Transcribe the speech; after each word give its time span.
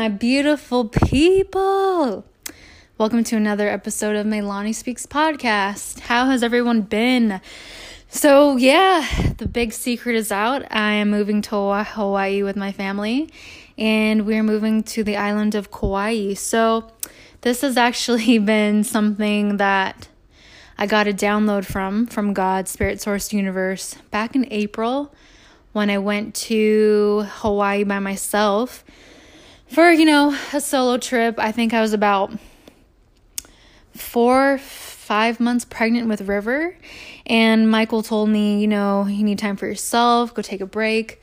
My 0.00 0.08
beautiful 0.08 0.88
people. 0.88 2.24
Welcome 2.96 3.22
to 3.24 3.36
another 3.36 3.68
episode 3.68 4.16
of 4.16 4.24
Meilani 4.24 4.74
Speaks 4.74 5.04
podcast. 5.04 6.00
How 6.00 6.24
has 6.24 6.42
everyone 6.42 6.80
been? 6.80 7.42
So, 8.08 8.56
yeah, 8.56 9.06
the 9.36 9.46
big 9.46 9.74
secret 9.74 10.16
is 10.16 10.32
out. 10.32 10.64
I 10.72 10.92
am 10.92 11.10
moving 11.10 11.42
to 11.42 11.84
Hawaii 11.84 12.42
with 12.42 12.56
my 12.56 12.72
family, 12.72 13.28
and 13.76 14.24
we're 14.24 14.42
moving 14.42 14.84
to 14.84 15.04
the 15.04 15.18
island 15.18 15.54
of 15.54 15.70
Kauai. 15.70 16.32
So, 16.32 16.90
this 17.42 17.60
has 17.60 17.76
actually 17.76 18.38
been 18.54 18.84
something 18.84 19.58
that 19.58 20.08
I 20.78 20.86
got 20.86 21.08
a 21.08 21.12
download 21.12 21.66
from 21.66 22.06
from 22.06 22.32
God, 22.32 22.68
Spirit 22.68 23.02
Source 23.02 23.34
Universe, 23.34 23.96
back 24.10 24.34
in 24.34 24.50
April 24.50 25.14
when 25.74 25.90
I 25.90 25.98
went 25.98 26.34
to 26.36 27.26
Hawaii 27.32 27.84
by 27.84 27.98
myself 27.98 28.82
for, 29.70 29.90
you 29.90 30.04
know, 30.04 30.36
a 30.52 30.60
solo 30.60 30.98
trip. 30.98 31.38
I 31.38 31.52
think 31.52 31.72
I 31.72 31.80
was 31.80 31.92
about 31.92 32.32
four, 33.94 34.58
five 34.58 35.38
months 35.40 35.64
pregnant 35.64 36.08
with 36.08 36.22
River. 36.22 36.76
And 37.26 37.70
Michael 37.70 38.02
told 38.02 38.28
me, 38.28 38.60
you 38.60 38.66
know, 38.66 39.06
you 39.06 39.22
need 39.22 39.38
time 39.38 39.56
for 39.56 39.66
yourself, 39.66 40.34
go 40.34 40.42
take 40.42 40.60
a 40.60 40.66
break, 40.66 41.22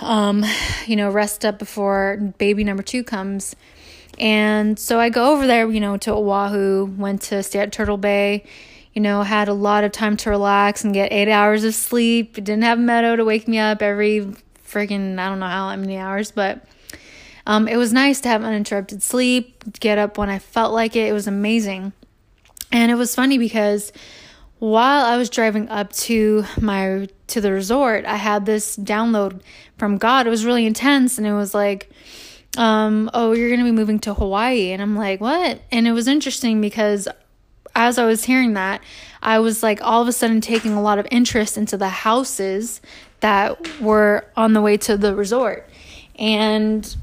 um, 0.00 0.44
you 0.86 0.96
know, 0.96 1.10
rest 1.10 1.44
up 1.44 1.58
before 1.58 2.16
baby 2.36 2.64
number 2.64 2.82
two 2.82 3.02
comes. 3.02 3.56
And 4.18 4.78
so 4.78 5.00
I 5.00 5.08
go 5.08 5.32
over 5.32 5.46
there, 5.46 5.70
you 5.70 5.80
know, 5.80 5.96
to 5.98 6.12
Oahu, 6.12 6.86
went 6.96 7.22
to 7.22 7.42
stay 7.42 7.60
at 7.60 7.72
Turtle 7.72 7.96
Bay, 7.96 8.44
you 8.92 9.00
know, 9.00 9.22
had 9.22 9.48
a 9.48 9.54
lot 9.54 9.84
of 9.84 9.92
time 9.92 10.16
to 10.18 10.30
relax 10.30 10.84
and 10.84 10.92
get 10.92 11.12
eight 11.12 11.30
hours 11.30 11.64
of 11.64 11.74
sleep. 11.74 12.34
Didn't 12.34 12.62
have 12.62 12.78
Meadow 12.78 13.16
to 13.16 13.24
wake 13.24 13.46
me 13.48 13.58
up 13.58 13.80
every 13.80 14.34
freaking, 14.66 15.18
I 15.18 15.28
don't 15.28 15.38
know 15.38 15.46
how 15.46 15.74
many 15.76 15.96
hours, 15.96 16.32
but 16.32 16.66
um, 17.48 17.66
it 17.66 17.76
was 17.76 17.94
nice 17.94 18.20
to 18.20 18.28
have 18.28 18.44
uninterrupted 18.44 19.02
sleep, 19.02 19.64
get 19.80 19.96
up 19.96 20.18
when 20.18 20.28
I 20.28 20.38
felt 20.38 20.74
like 20.74 20.94
it. 20.94 21.08
It 21.08 21.14
was 21.14 21.26
amazing. 21.26 21.94
And 22.70 22.92
it 22.92 22.94
was 22.94 23.14
funny 23.14 23.38
because 23.38 23.90
while 24.58 25.06
I 25.06 25.16
was 25.16 25.30
driving 25.30 25.66
up 25.70 25.90
to 25.94 26.44
my 26.60 27.08
to 27.28 27.40
the 27.40 27.50
resort, 27.50 28.04
I 28.04 28.16
had 28.16 28.44
this 28.44 28.76
download 28.76 29.40
from 29.78 29.96
God. 29.96 30.26
It 30.26 30.30
was 30.30 30.44
really 30.44 30.66
intense 30.66 31.16
and 31.16 31.26
it 31.26 31.32
was 31.32 31.54
like 31.54 31.90
um, 32.58 33.10
oh, 33.14 33.32
you're 33.32 33.48
going 33.48 33.60
to 33.60 33.64
be 33.64 33.70
moving 33.70 33.98
to 34.00 34.14
Hawaii. 34.14 34.72
And 34.72 34.82
I'm 34.82 34.96
like, 34.96 35.20
what? 35.20 35.60
And 35.70 35.86
it 35.86 35.92
was 35.92 36.08
interesting 36.08 36.60
because 36.60 37.08
as 37.74 37.98
I 37.98 38.04
was 38.04 38.24
hearing 38.24 38.54
that, 38.54 38.82
I 39.22 39.38
was 39.38 39.62
like 39.62 39.80
all 39.82 40.02
of 40.02 40.08
a 40.08 40.12
sudden 40.12 40.40
taking 40.42 40.72
a 40.72 40.82
lot 40.82 40.98
of 40.98 41.06
interest 41.10 41.56
into 41.56 41.76
the 41.78 41.88
houses 41.88 42.82
that 43.20 43.80
were 43.80 44.26
on 44.36 44.52
the 44.52 44.60
way 44.60 44.76
to 44.78 44.96
the 44.96 45.14
resort. 45.14 45.68
And 46.18 46.96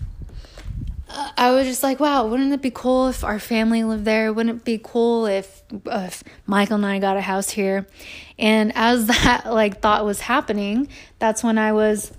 I 1.38 1.52
was 1.52 1.67
just 1.67 1.83
like, 1.83 2.00
wow, 2.00 2.25
wouldn't 2.28 2.53
it 2.53 2.61
be 2.61 2.72
cool 2.72 3.08
if 3.08 3.23
our 3.23 3.39
family 3.39 3.83
lived 3.83 4.05
there? 4.05 4.31
Wouldn't 4.31 4.59
it 4.59 4.66
be 4.66 4.80
cool 4.81 5.25
if 5.25 5.64
if 5.86 6.23
Michael 6.45 6.75
and 6.75 6.86
I 6.86 7.00
got 7.00 7.17
a 7.17 7.22
house 7.22 7.50
here? 7.50 7.88
And 8.39 8.72
as 8.75 9.08
that 9.08 9.45
like 9.45 9.81
thought 9.81 10.05
was 10.05 10.22
happening, 10.22 10.88
that's 11.19 11.44
when 11.44 11.58
I 11.58 11.73
was 11.73 12.11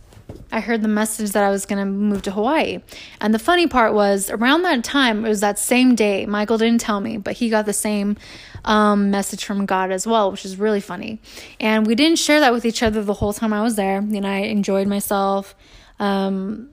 I 0.51 0.61
heard 0.61 0.83
the 0.83 0.89
message 0.89 1.33
that 1.33 1.45
I 1.45 1.51
was 1.51 1.67
going 1.67 1.79
to 1.79 1.91
move 1.91 2.23
to 2.23 2.31
Hawaii. 2.31 2.83
And 3.21 3.33
the 3.33 3.39
funny 3.39 3.67
part 3.67 3.95
was 3.95 4.31
around 4.31 4.63
that 4.63 4.85
time, 4.85 5.25
it 5.25 5.29
was 5.29 5.41
that 5.41 5.59
same 5.59 5.95
day. 5.95 6.27
Michael 6.27 6.59
didn't 6.59 6.81
tell 6.81 7.01
me, 7.01 7.17
but 7.17 7.35
he 7.35 7.49
got 7.49 7.67
the 7.67 7.73
same 7.73 8.17
um, 8.65 9.11
message 9.11 9.45
from 9.45 9.67
God 9.67 9.91
as 9.91 10.07
well, 10.07 10.31
which 10.31 10.45
is 10.45 10.57
really 10.57 10.81
funny. 10.81 11.21
And 11.61 11.87
we 11.87 11.95
didn't 11.95 12.19
share 12.19 12.41
that 12.41 12.53
with 12.53 12.65
each 12.65 12.83
other 12.83 13.03
the 13.03 13.15
whole 13.15 13.33
time 13.33 13.53
I 13.53 13.63
was 13.63 13.77
there. 13.77 14.01
You 14.03 14.21
know, 14.21 14.29
I 14.29 14.39
enjoyed 14.39 14.89
myself. 14.89 15.55
Um, 15.99 16.71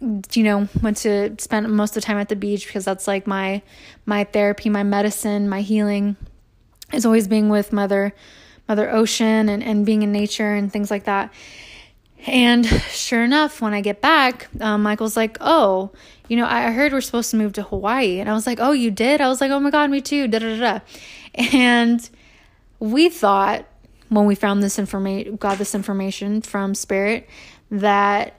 you 0.00 0.42
know 0.42 0.68
went 0.82 0.98
to 0.98 1.34
spend 1.38 1.70
most 1.74 1.90
of 1.90 1.94
the 1.94 2.00
time 2.02 2.18
at 2.18 2.28
the 2.28 2.36
beach 2.36 2.66
because 2.66 2.84
that's 2.84 3.06
like 3.06 3.26
my 3.26 3.62
my 4.04 4.24
therapy 4.24 4.68
my 4.68 4.82
medicine 4.82 5.48
my 5.48 5.62
healing 5.62 6.16
is 6.92 7.06
always 7.06 7.26
being 7.26 7.48
with 7.48 7.72
mother 7.72 8.14
mother 8.68 8.90
ocean 8.90 9.48
and, 9.48 9.62
and 9.62 9.86
being 9.86 10.02
in 10.02 10.12
nature 10.12 10.54
and 10.54 10.72
things 10.72 10.90
like 10.90 11.04
that. 11.04 11.32
And 12.26 12.66
sure 12.90 13.22
enough 13.22 13.60
when 13.60 13.72
i 13.72 13.80
get 13.80 14.00
back 14.00 14.48
um, 14.60 14.82
michael's 14.82 15.16
like 15.16 15.38
oh 15.40 15.92
you 16.28 16.36
know 16.36 16.46
i 16.46 16.70
heard 16.72 16.92
we're 16.92 17.00
supposed 17.00 17.30
to 17.30 17.36
move 17.36 17.52
to 17.54 17.62
hawaii. 17.62 18.20
And 18.20 18.28
i 18.28 18.32
was 18.32 18.46
like 18.46 18.58
oh 18.60 18.72
you 18.72 18.90
did? 18.90 19.20
I 19.20 19.28
was 19.28 19.40
like 19.40 19.50
oh 19.50 19.60
my 19.60 19.70
god 19.70 19.90
me 19.90 20.00
too 20.00 20.28
da 20.28 20.38
da 20.40 20.58
da 20.58 20.80
and 21.52 22.08
we 22.80 23.08
thought 23.08 23.64
when 24.08 24.26
we 24.26 24.34
found 24.34 24.62
this 24.62 24.78
information 24.78 25.36
got 25.36 25.58
this 25.58 25.74
information 25.74 26.42
from 26.42 26.74
spirit 26.74 27.28
that 27.70 28.35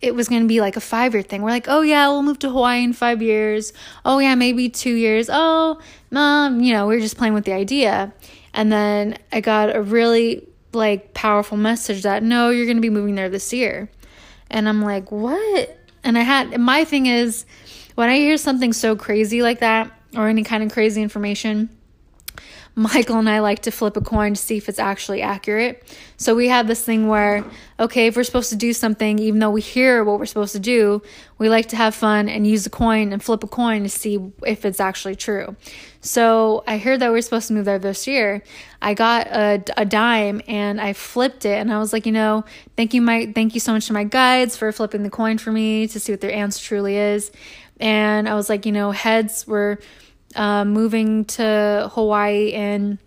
it 0.00 0.14
was 0.14 0.28
going 0.28 0.42
to 0.42 0.48
be 0.48 0.60
like 0.60 0.76
a 0.76 0.80
five 0.80 1.14
year 1.14 1.22
thing. 1.22 1.42
We're 1.42 1.50
like, 1.50 1.66
oh 1.68 1.80
yeah, 1.80 2.08
we'll 2.08 2.22
move 2.22 2.38
to 2.40 2.50
Hawaii 2.50 2.84
in 2.84 2.92
five 2.92 3.20
years. 3.20 3.72
Oh 4.04 4.18
yeah, 4.18 4.34
maybe 4.34 4.68
two 4.68 4.94
years. 4.94 5.28
Oh, 5.30 5.80
mom, 6.10 6.60
you 6.60 6.72
know, 6.72 6.86
we 6.86 6.96
are 6.96 7.00
just 7.00 7.16
playing 7.16 7.34
with 7.34 7.44
the 7.44 7.52
idea. 7.52 8.12
And 8.54 8.70
then 8.72 9.18
I 9.32 9.40
got 9.40 9.74
a 9.74 9.82
really 9.82 10.46
like 10.72 11.14
powerful 11.14 11.56
message 11.56 12.02
that 12.02 12.22
no, 12.22 12.50
you're 12.50 12.66
going 12.66 12.76
to 12.76 12.82
be 12.82 12.90
moving 12.90 13.14
there 13.16 13.28
this 13.28 13.52
year. 13.52 13.90
And 14.50 14.68
I'm 14.68 14.82
like, 14.82 15.10
what? 15.10 15.78
And 16.04 16.16
I 16.16 16.22
had, 16.22 16.58
my 16.58 16.84
thing 16.84 17.06
is, 17.06 17.44
when 17.96 18.08
I 18.08 18.16
hear 18.16 18.36
something 18.36 18.72
so 18.72 18.94
crazy 18.94 19.42
like 19.42 19.58
that 19.60 19.90
or 20.16 20.28
any 20.28 20.44
kind 20.44 20.62
of 20.62 20.72
crazy 20.72 21.02
information, 21.02 21.68
Michael 22.78 23.18
and 23.18 23.28
I 23.28 23.40
like 23.40 23.62
to 23.62 23.72
flip 23.72 23.96
a 23.96 24.00
coin 24.00 24.34
to 24.34 24.40
see 24.40 24.56
if 24.56 24.68
it's 24.68 24.78
actually 24.78 25.20
accurate. 25.20 25.82
So 26.16 26.36
we 26.36 26.46
have 26.46 26.68
this 26.68 26.80
thing 26.80 27.08
where, 27.08 27.44
okay, 27.80 28.06
if 28.06 28.16
we're 28.16 28.22
supposed 28.22 28.50
to 28.50 28.56
do 28.56 28.72
something, 28.72 29.18
even 29.18 29.40
though 29.40 29.50
we 29.50 29.60
hear 29.60 30.04
what 30.04 30.20
we're 30.20 30.26
supposed 30.26 30.52
to 30.52 30.60
do, 30.60 31.02
we 31.38 31.48
like 31.48 31.66
to 31.70 31.76
have 31.76 31.92
fun 31.92 32.28
and 32.28 32.46
use 32.46 32.64
a 32.66 32.70
coin 32.70 33.12
and 33.12 33.20
flip 33.20 33.42
a 33.42 33.48
coin 33.48 33.82
to 33.82 33.88
see 33.88 34.30
if 34.46 34.64
it's 34.64 34.78
actually 34.78 35.16
true. 35.16 35.56
So 36.02 36.62
I 36.68 36.78
heard 36.78 37.00
that 37.00 37.10
we 37.10 37.18
are 37.18 37.22
supposed 37.22 37.48
to 37.48 37.54
move 37.54 37.64
there 37.64 37.80
this 37.80 38.06
year. 38.06 38.44
I 38.80 38.94
got 38.94 39.26
a, 39.26 39.60
a 39.76 39.84
dime 39.84 40.40
and 40.46 40.80
I 40.80 40.92
flipped 40.92 41.44
it 41.44 41.58
and 41.58 41.72
I 41.72 41.80
was 41.80 41.92
like, 41.92 42.06
you 42.06 42.12
know, 42.12 42.44
thank 42.76 42.94
you, 42.94 43.02
my 43.02 43.32
thank 43.34 43.54
you 43.54 43.60
so 43.60 43.72
much 43.72 43.88
to 43.88 43.92
my 43.92 44.04
guides 44.04 44.56
for 44.56 44.70
flipping 44.70 45.02
the 45.02 45.10
coin 45.10 45.38
for 45.38 45.50
me 45.50 45.88
to 45.88 45.98
see 45.98 46.12
what 46.12 46.20
their 46.20 46.32
answer 46.32 46.64
truly 46.64 46.96
is. 46.96 47.32
And 47.80 48.28
I 48.28 48.34
was 48.34 48.48
like, 48.48 48.66
you 48.66 48.72
know, 48.72 48.92
heads 48.92 49.48
were 49.48 49.80
uh, 50.34 50.64
moving 50.64 51.24
to 51.26 51.90
Hawaii 51.94 52.48
in 52.48 52.98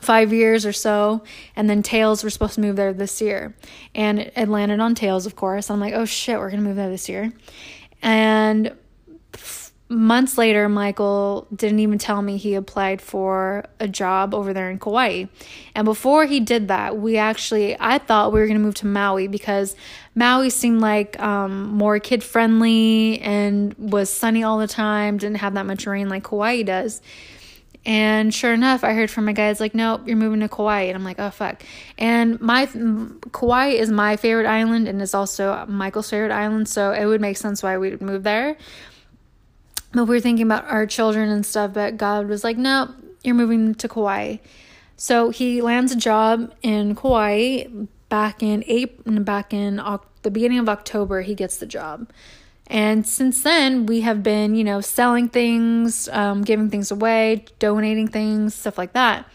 five 0.00 0.32
years 0.32 0.66
or 0.66 0.72
so, 0.72 1.22
and 1.56 1.68
then 1.68 1.82
Tails 1.82 2.24
were 2.24 2.30
supposed 2.30 2.54
to 2.54 2.60
move 2.60 2.76
there 2.76 2.92
this 2.92 3.20
year, 3.20 3.56
and 3.94 4.18
it, 4.20 4.48
landed 4.48 4.80
on 4.80 4.94
Tails, 4.94 5.26
of 5.26 5.36
course. 5.36 5.70
I'm 5.70 5.80
like, 5.80 5.94
oh 5.94 6.04
shit, 6.04 6.38
we're 6.38 6.50
gonna 6.50 6.62
move 6.62 6.76
there 6.76 6.90
this 6.90 7.08
year, 7.08 7.32
and 8.02 8.74
months 9.88 10.38
later, 10.38 10.68
Michael 10.68 11.46
didn't 11.54 11.80
even 11.80 11.98
tell 11.98 12.22
me 12.22 12.36
he 12.36 12.54
applied 12.54 13.02
for 13.02 13.64
a 13.78 13.86
job 13.86 14.34
over 14.34 14.52
there 14.52 14.70
in 14.70 14.78
Kauai. 14.78 15.26
And 15.74 15.84
before 15.84 16.26
he 16.26 16.40
did 16.40 16.68
that, 16.68 16.98
we 16.98 17.16
actually, 17.18 17.76
I 17.78 17.98
thought 17.98 18.32
we 18.32 18.40
were 18.40 18.46
going 18.46 18.58
to 18.58 18.64
move 18.64 18.76
to 18.76 18.86
Maui 18.86 19.28
because 19.28 19.76
Maui 20.14 20.50
seemed 20.50 20.80
like 20.80 21.20
um, 21.20 21.68
more 21.68 21.98
kid 21.98 22.22
friendly 22.22 23.20
and 23.20 23.74
was 23.74 24.10
sunny 24.10 24.42
all 24.42 24.58
the 24.58 24.66
time, 24.66 25.18
didn't 25.18 25.38
have 25.38 25.54
that 25.54 25.66
much 25.66 25.86
rain 25.86 26.08
like 26.08 26.24
Kauai 26.24 26.62
does. 26.62 27.02
And 27.86 28.32
sure 28.32 28.54
enough, 28.54 28.82
I 28.82 28.94
heard 28.94 29.10
from 29.10 29.26
my 29.26 29.32
guys 29.32 29.60
like, 29.60 29.74
"Nope, 29.74 30.02
you're 30.06 30.16
moving 30.16 30.40
to 30.40 30.48
Kauai." 30.48 30.82
And 30.84 30.96
I'm 30.96 31.04
like, 31.04 31.18
"Oh 31.18 31.28
fuck!" 31.28 31.62
And 31.98 32.40
my 32.40 32.66
Kauai 33.32 33.72
is 33.72 33.90
my 33.90 34.16
favorite 34.16 34.46
island, 34.46 34.88
and 34.88 35.02
is 35.02 35.12
also 35.12 35.66
Michael's 35.68 36.08
favorite 36.08 36.32
island, 36.32 36.66
so 36.66 36.92
it 36.92 37.04
would 37.04 37.20
make 37.20 37.36
sense 37.36 37.62
why 37.62 37.76
we 37.76 37.90
would 37.90 38.00
move 38.00 38.22
there. 38.22 38.56
But 39.94 40.04
we 40.04 40.16
were 40.16 40.20
thinking 40.20 40.44
about 40.44 40.66
our 40.68 40.86
children 40.86 41.28
and 41.30 41.46
stuff, 41.46 41.72
but 41.72 41.96
God 41.96 42.28
was 42.28 42.42
like, 42.42 42.56
no, 42.56 42.92
you're 43.22 43.34
moving 43.34 43.74
to 43.76 43.88
Kauai. 43.88 44.38
So 44.96 45.30
he 45.30 45.62
lands 45.62 45.92
a 45.92 45.96
job 45.96 46.52
in 46.62 46.94
Kauai 46.94 47.64
back 48.08 48.42
in 48.42 48.64
April, 48.66 49.20
back 49.20 49.54
in 49.54 49.76
the 50.22 50.30
beginning 50.30 50.58
of 50.58 50.68
October, 50.68 51.22
he 51.22 51.34
gets 51.34 51.56
the 51.56 51.66
job. 51.66 52.10
And 52.66 53.06
since 53.06 53.42
then, 53.42 53.86
we 53.86 54.00
have 54.00 54.22
been, 54.22 54.54
you 54.54 54.64
know, 54.64 54.80
selling 54.80 55.28
things, 55.28 56.08
um, 56.08 56.42
giving 56.42 56.70
things 56.70 56.90
away, 56.90 57.44
donating 57.58 58.08
things, 58.08 58.54
stuff 58.54 58.78
like 58.78 58.94
that. 58.94 59.28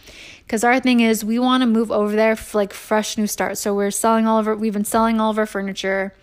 Because 0.45 0.63
our 0.63 0.79
thing 0.79 0.99
is, 1.01 1.23
we 1.23 1.37
want 1.37 1.61
to 1.61 1.67
move 1.67 1.91
over 1.91 2.15
there 2.15 2.35
for 2.35 2.57
like 2.57 2.73
fresh 2.73 3.17
new 3.17 3.27
start. 3.27 3.57
So 3.59 3.75
we're 3.75 3.91
selling 3.91 4.25
all 4.25 4.39
of 4.39 4.47
our, 4.47 4.55
we've 4.55 4.73
been 4.73 4.83
selling 4.83 5.21
all 5.21 5.29
of 5.29 5.37
our 5.37 5.45
furniture 5.45 6.13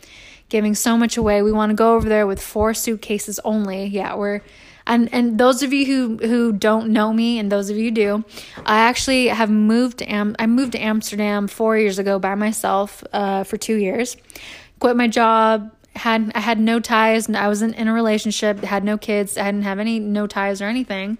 giving 0.49 0.75
so 0.75 0.97
much 0.97 1.17
away. 1.17 1.43
We 1.43 1.53
want 1.53 1.71
to 1.71 1.77
go 1.77 1.95
over 1.95 2.09
there 2.09 2.27
with 2.27 2.41
four 2.41 2.75
suitcases 2.75 3.39
only. 3.45 3.87
Yeah, 3.87 4.15
we're 4.15 4.43
and 4.87 5.13
and 5.13 5.39
those 5.39 5.63
of 5.63 5.73
you 5.73 5.87
who 5.87 6.27
who 6.27 6.53
don't 6.53 6.91
know 6.91 7.13
me 7.13 7.39
and 7.39 7.51
those 7.51 7.71
of 7.71 7.77
you 7.77 7.91
do, 7.91 8.25
I 8.65 8.79
actually 8.79 9.29
have 9.29 9.51
moved 9.51 9.99
to 9.99 10.07
Am- 10.07 10.37
I 10.39 10.47
moved 10.47 10.73
to 10.73 10.79
Amsterdam 10.79 11.49
4 11.49 11.77
years 11.79 11.99
ago 11.99 12.19
by 12.19 12.35
myself 12.35 13.03
uh, 13.13 13.45
for 13.45 13.57
2 13.57 13.77
years. 13.77 14.17
Quit 14.79 14.97
my 14.97 15.09
job, 15.09 15.73
had 15.97 16.31
I 16.35 16.41
had 16.41 16.61
no 16.61 16.79
ties, 16.79 17.29
I 17.29 17.49
wasn't 17.49 17.75
in 17.75 17.89
a 17.89 17.93
relationship, 17.93 18.63
had 18.63 18.85
no 18.85 18.97
kids, 18.97 19.37
I 19.37 19.47
didn't 19.47 19.65
have 19.65 19.79
any 19.79 19.99
no 19.99 20.27
ties 20.27 20.63
or 20.63 20.67
anything. 20.67 21.19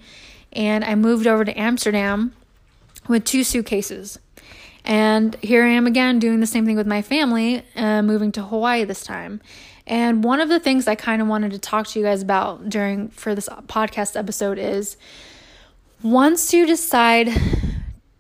And 0.53 0.85
I 0.85 0.95
moved 0.95 1.27
over 1.27 1.45
to 1.45 1.59
Amsterdam 1.59 2.33
with 3.09 3.25
two 3.25 3.45
suitcases. 3.45 4.19
And 4.87 5.35
here 5.43 5.65
I 5.65 5.71
am 5.71 5.87
again 5.87 6.21
doing 6.21 6.39
the 6.39 6.47
same 6.47 6.65
thing 6.65 6.77
with 6.77 6.87
my 6.87 7.03
family, 7.03 7.65
uh, 7.75 8.03
moving 8.03 8.31
to 8.33 8.43
Hawaii 8.43 8.85
this 8.85 9.03
time. 9.03 9.41
And 9.87 10.23
one 10.23 10.41
of 10.41 10.49
the 10.49 10.61
things 10.61 10.87
I 10.87 10.95
kind 10.95 11.21
of 11.21 11.29
wanted 11.29 11.51
to 11.53 11.59
talk 11.59 11.89
to 11.89 11.99
you 11.99 12.05
guys 12.05 12.23
about 12.23 12.69
during 12.69 13.09
for 13.09 13.35
this 13.35 13.49
podcast 13.67 14.17
episode 14.17 14.59
is 14.59 14.97
once 16.03 16.53
you 16.53 16.67
decide 16.67 17.31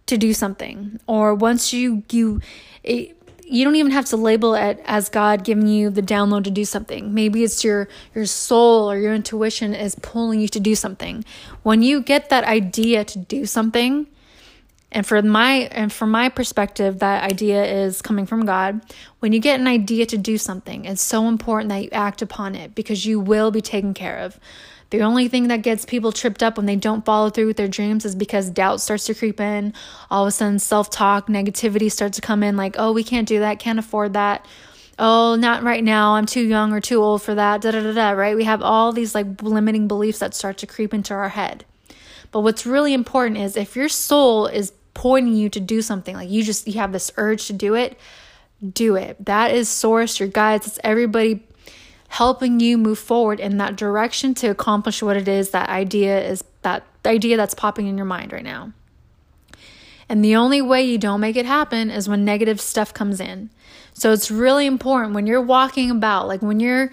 to 0.06 0.16
do 0.16 0.32
something 0.32 1.00
or 1.06 1.34
once 1.34 1.72
you 1.72 2.02
you 2.10 2.40
it, 2.82 3.16
you 3.48 3.64
don't 3.64 3.76
even 3.76 3.92
have 3.92 4.06
to 4.06 4.16
label 4.16 4.54
it 4.54 4.80
as 4.86 5.08
God 5.08 5.44
giving 5.44 5.68
you 5.68 5.90
the 5.90 6.02
download 6.02 6.44
to 6.44 6.50
do 6.50 6.64
something. 6.64 7.14
Maybe 7.14 7.44
it's 7.44 7.62
your 7.62 7.88
your 8.14 8.26
soul 8.26 8.90
or 8.90 8.98
your 8.98 9.14
intuition 9.14 9.74
is 9.74 9.94
pulling 9.96 10.40
you 10.40 10.48
to 10.48 10.60
do 10.60 10.74
something. 10.74 11.24
When 11.62 11.82
you 11.82 12.00
get 12.00 12.28
that 12.30 12.44
idea 12.44 13.04
to 13.04 13.18
do 13.18 13.46
something, 13.46 14.08
and 14.92 15.06
for 15.06 15.20
my 15.20 15.68
and 15.72 15.92
from 15.92 16.10
my 16.10 16.28
perspective, 16.28 17.00
that 17.00 17.24
idea 17.24 17.64
is 17.64 18.00
coming 18.00 18.26
from 18.26 18.46
God. 18.46 18.80
When 19.18 19.32
you 19.32 19.40
get 19.40 19.60
an 19.60 19.66
idea 19.66 20.06
to 20.06 20.16
do 20.16 20.38
something, 20.38 20.84
it's 20.84 21.02
so 21.02 21.28
important 21.28 21.70
that 21.70 21.82
you 21.82 21.90
act 21.92 22.22
upon 22.22 22.54
it 22.54 22.74
because 22.74 23.04
you 23.04 23.18
will 23.18 23.50
be 23.50 23.60
taken 23.60 23.94
care 23.94 24.18
of. 24.18 24.38
The 24.90 25.02
only 25.02 25.26
thing 25.26 25.48
that 25.48 25.62
gets 25.62 25.84
people 25.84 26.12
tripped 26.12 26.42
up 26.42 26.56
when 26.56 26.66
they 26.66 26.76
don't 26.76 27.04
follow 27.04 27.28
through 27.28 27.46
with 27.46 27.56
their 27.56 27.66
dreams 27.66 28.04
is 28.04 28.14
because 28.14 28.48
doubt 28.50 28.80
starts 28.80 29.06
to 29.06 29.14
creep 29.14 29.40
in. 29.40 29.74
All 30.10 30.24
of 30.24 30.28
a 30.28 30.30
sudden, 30.30 30.60
self 30.60 30.90
talk, 30.90 31.26
negativity 31.26 31.90
starts 31.90 32.16
to 32.16 32.22
come 32.22 32.44
in 32.44 32.56
like, 32.56 32.76
oh, 32.78 32.92
we 32.92 33.02
can't 33.02 33.26
do 33.26 33.40
that, 33.40 33.58
can't 33.58 33.80
afford 33.80 34.12
that. 34.12 34.46
Oh, 34.98 35.34
not 35.34 35.62
right 35.62 35.84
now. 35.84 36.14
I'm 36.14 36.24
too 36.24 36.46
young 36.46 36.72
or 36.72 36.80
too 36.80 37.02
old 37.02 37.22
for 37.22 37.34
that. 37.34 37.60
Da 37.60 37.72
da 37.72 37.82
da 37.82 37.92
da, 37.92 38.10
right? 38.10 38.36
We 38.36 38.44
have 38.44 38.62
all 38.62 38.92
these 38.92 39.14
like 39.14 39.42
limiting 39.42 39.88
beliefs 39.88 40.20
that 40.20 40.34
start 40.34 40.56
to 40.58 40.66
creep 40.66 40.94
into 40.94 41.12
our 41.12 41.30
head. 41.30 41.64
But 42.30 42.40
what's 42.40 42.64
really 42.64 42.94
important 42.94 43.38
is 43.38 43.56
if 43.56 43.76
your 43.76 43.88
soul 43.88 44.46
is 44.46 44.72
pointing 44.96 45.34
you 45.34 45.50
to 45.50 45.60
do 45.60 45.82
something, 45.82 46.16
like 46.16 46.31
you 46.31 46.43
just 46.43 46.66
you 46.66 46.81
have 46.81 46.90
this 46.90 47.12
urge 47.19 47.46
to 47.48 47.52
do 47.52 47.75
it, 47.75 47.98
do 48.72 48.96
it. 48.96 49.22
That 49.25 49.52
is 49.52 49.69
source, 49.69 50.19
your 50.19 50.28
guides, 50.28 50.66
it's 50.66 50.78
everybody 50.82 51.46
helping 52.08 52.60
you 52.60 52.78
move 52.78 52.98
forward 52.98 53.38
in 53.38 53.58
that 53.58 53.76
direction 53.76 54.32
to 54.32 54.46
accomplish 54.46 55.02
what 55.02 55.16
it 55.16 55.28
is 55.28 55.50
that 55.50 55.69
idea 55.69 56.26
is 56.26 56.44
that 56.62 56.84
idea 57.04 57.37
that's 57.37 57.54
popping 57.54 57.87
in 57.87 57.98
your 57.98 58.06
mind 58.06 58.32
right 58.32 58.43
now. 58.43 58.72
And 60.08 60.25
the 60.25 60.37
only 60.37 60.62
way 60.62 60.82
you 60.84 60.99
don't 60.99 61.20
make 61.20 61.37
it 61.37 61.46
happen 61.46 61.90
is 61.90 62.08
when 62.08 62.25
negative 62.25 62.60
stuff 62.60 62.94
comes 62.94 63.20
in. 63.20 63.50
So 63.92 64.12
it's 64.12 64.31
really 64.31 64.64
important 64.64 65.14
when 65.14 65.26
you're 65.26 65.42
walking 65.42 65.90
about, 65.90 66.26
like 66.26 66.40
when 66.40 66.58
you're 66.58 66.90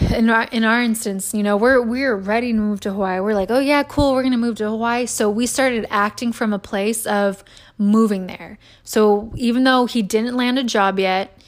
in 0.00 0.28
our 0.28 0.44
in 0.44 0.64
our 0.64 0.82
instance, 0.82 1.32
you 1.34 1.42
know, 1.42 1.56
we're 1.56 1.80
we're 1.80 2.16
ready 2.16 2.52
to 2.52 2.58
move 2.58 2.80
to 2.80 2.92
Hawaii. 2.92 3.20
We're 3.20 3.34
like, 3.34 3.50
"Oh 3.50 3.60
yeah, 3.60 3.82
cool, 3.84 4.12
we're 4.12 4.22
to 4.22 4.36
move 4.36 4.56
to 4.56 4.68
Hawaii." 4.68 5.06
So 5.06 5.30
we 5.30 5.46
started 5.46 5.86
acting 5.90 6.32
from 6.32 6.52
a 6.52 6.58
place 6.58 7.06
of 7.06 7.44
moving 7.78 8.26
there. 8.26 8.58
So 8.82 9.32
even 9.36 9.64
though 9.64 9.86
he 9.86 10.02
didn't 10.02 10.36
land 10.36 10.58
a 10.58 10.64
job 10.64 10.98
yet, 10.98 11.38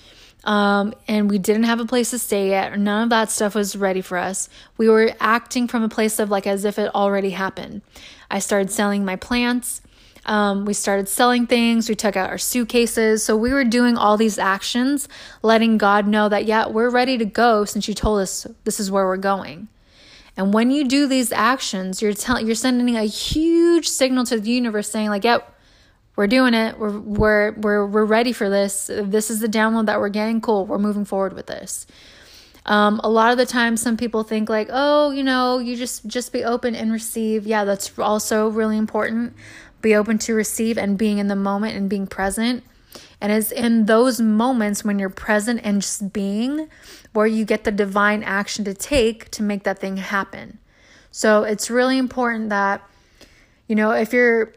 um, 0.44 0.94
and 1.08 1.28
we 1.28 1.38
didn't 1.38 1.64
have 1.64 1.80
a 1.80 1.84
place 1.84 2.10
to 2.10 2.18
stay 2.20 2.50
yet. 2.50 2.78
None 2.78 3.04
of 3.04 3.10
that 3.10 3.30
stuff 3.30 3.56
was 3.56 3.74
ready 3.74 4.00
for 4.00 4.16
us. 4.16 4.48
We 4.76 4.88
were 4.88 5.10
acting 5.18 5.66
from 5.66 5.82
a 5.82 5.88
place 5.88 6.20
of 6.20 6.30
like 6.30 6.46
as 6.46 6.64
if 6.64 6.78
it 6.78 6.94
already 6.94 7.30
happened. 7.30 7.82
I 8.30 8.38
started 8.38 8.70
selling 8.70 9.04
my 9.04 9.16
plants. 9.16 9.82
Um, 10.26 10.64
we 10.64 10.74
started 10.74 11.08
selling 11.08 11.46
things. 11.46 11.88
We 11.88 11.94
took 11.94 12.16
out 12.16 12.30
our 12.30 12.38
suitcases. 12.38 13.24
So 13.24 13.36
we 13.36 13.52
were 13.52 13.64
doing 13.64 13.96
all 13.96 14.16
these 14.16 14.38
actions, 14.38 15.08
letting 15.42 15.78
God 15.78 16.06
know 16.06 16.28
that, 16.28 16.44
yeah, 16.44 16.66
we're 16.68 16.90
ready 16.90 17.16
to 17.18 17.24
go 17.24 17.64
since 17.64 17.88
you 17.88 17.94
told 17.94 18.20
us 18.20 18.46
this 18.64 18.78
is 18.78 18.90
where 18.90 19.06
we're 19.06 19.16
going. 19.16 19.68
And 20.36 20.52
when 20.52 20.70
you 20.70 20.84
do 20.84 21.06
these 21.06 21.32
actions, 21.32 22.02
you're 22.02 22.12
telling, 22.12 22.46
you're 22.46 22.54
sending 22.54 22.94
a 22.96 23.04
huge 23.04 23.88
signal 23.88 24.24
to 24.26 24.38
the 24.38 24.50
universe 24.50 24.90
saying, 24.90 25.08
like, 25.08 25.24
yep, 25.24 25.42
yeah, 25.46 25.52
we're 26.16 26.26
doing 26.26 26.54
it. 26.54 26.78
We're 26.78 26.98
we're 26.98 27.52
we're 27.52 27.86
we're 27.86 28.04
ready 28.04 28.32
for 28.32 28.48
this. 28.48 28.86
This 28.86 29.30
is 29.30 29.40
the 29.40 29.48
download 29.48 29.86
that 29.86 30.00
we're 30.00 30.08
getting. 30.08 30.40
Cool. 30.40 30.64
We're 30.66 30.78
moving 30.78 31.04
forward 31.04 31.34
with 31.34 31.46
this. 31.46 31.86
Um, 32.64 33.00
a 33.04 33.08
lot 33.08 33.30
of 33.30 33.38
the 33.38 33.46
time, 33.46 33.76
some 33.76 33.96
people 33.96 34.24
think 34.24 34.48
like, 34.48 34.68
oh, 34.72 35.10
you 35.10 35.22
know, 35.22 35.58
you 35.58 35.76
just 35.76 36.06
just 36.06 36.32
be 36.32 36.42
open 36.42 36.74
and 36.74 36.90
receive. 36.90 37.46
Yeah, 37.46 37.64
that's 37.64 37.96
also 37.98 38.48
really 38.48 38.78
important. 38.78 39.34
Be 39.86 39.94
open 39.94 40.18
to 40.18 40.34
receive 40.34 40.78
and 40.78 40.98
being 40.98 41.18
in 41.18 41.28
the 41.28 41.36
moment 41.36 41.76
and 41.76 41.88
being 41.88 42.08
present. 42.08 42.64
And 43.20 43.30
it's 43.30 43.52
in 43.52 43.86
those 43.86 44.20
moments 44.20 44.84
when 44.84 44.98
you're 44.98 45.08
present 45.08 45.60
and 45.62 45.80
just 45.80 46.12
being 46.12 46.68
where 47.12 47.28
you 47.28 47.44
get 47.44 47.62
the 47.62 47.70
divine 47.70 48.24
action 48.24 48.64
to 48.64 48.74
take 48.74 49.30
to 49.30 49.44
make 49.44 49.62
that 49.62 49.78
thing 49.78 49.96
happen. 49.98 50.58
So 51.12 51.44
it's 51.44 51.70
really 51.70 51.98
important 51.98 52.48
that, 52.48 52.82
you 53.68 53.76
know, 53.76 53.92
if 53.92 54.12
you're 54.12 54.54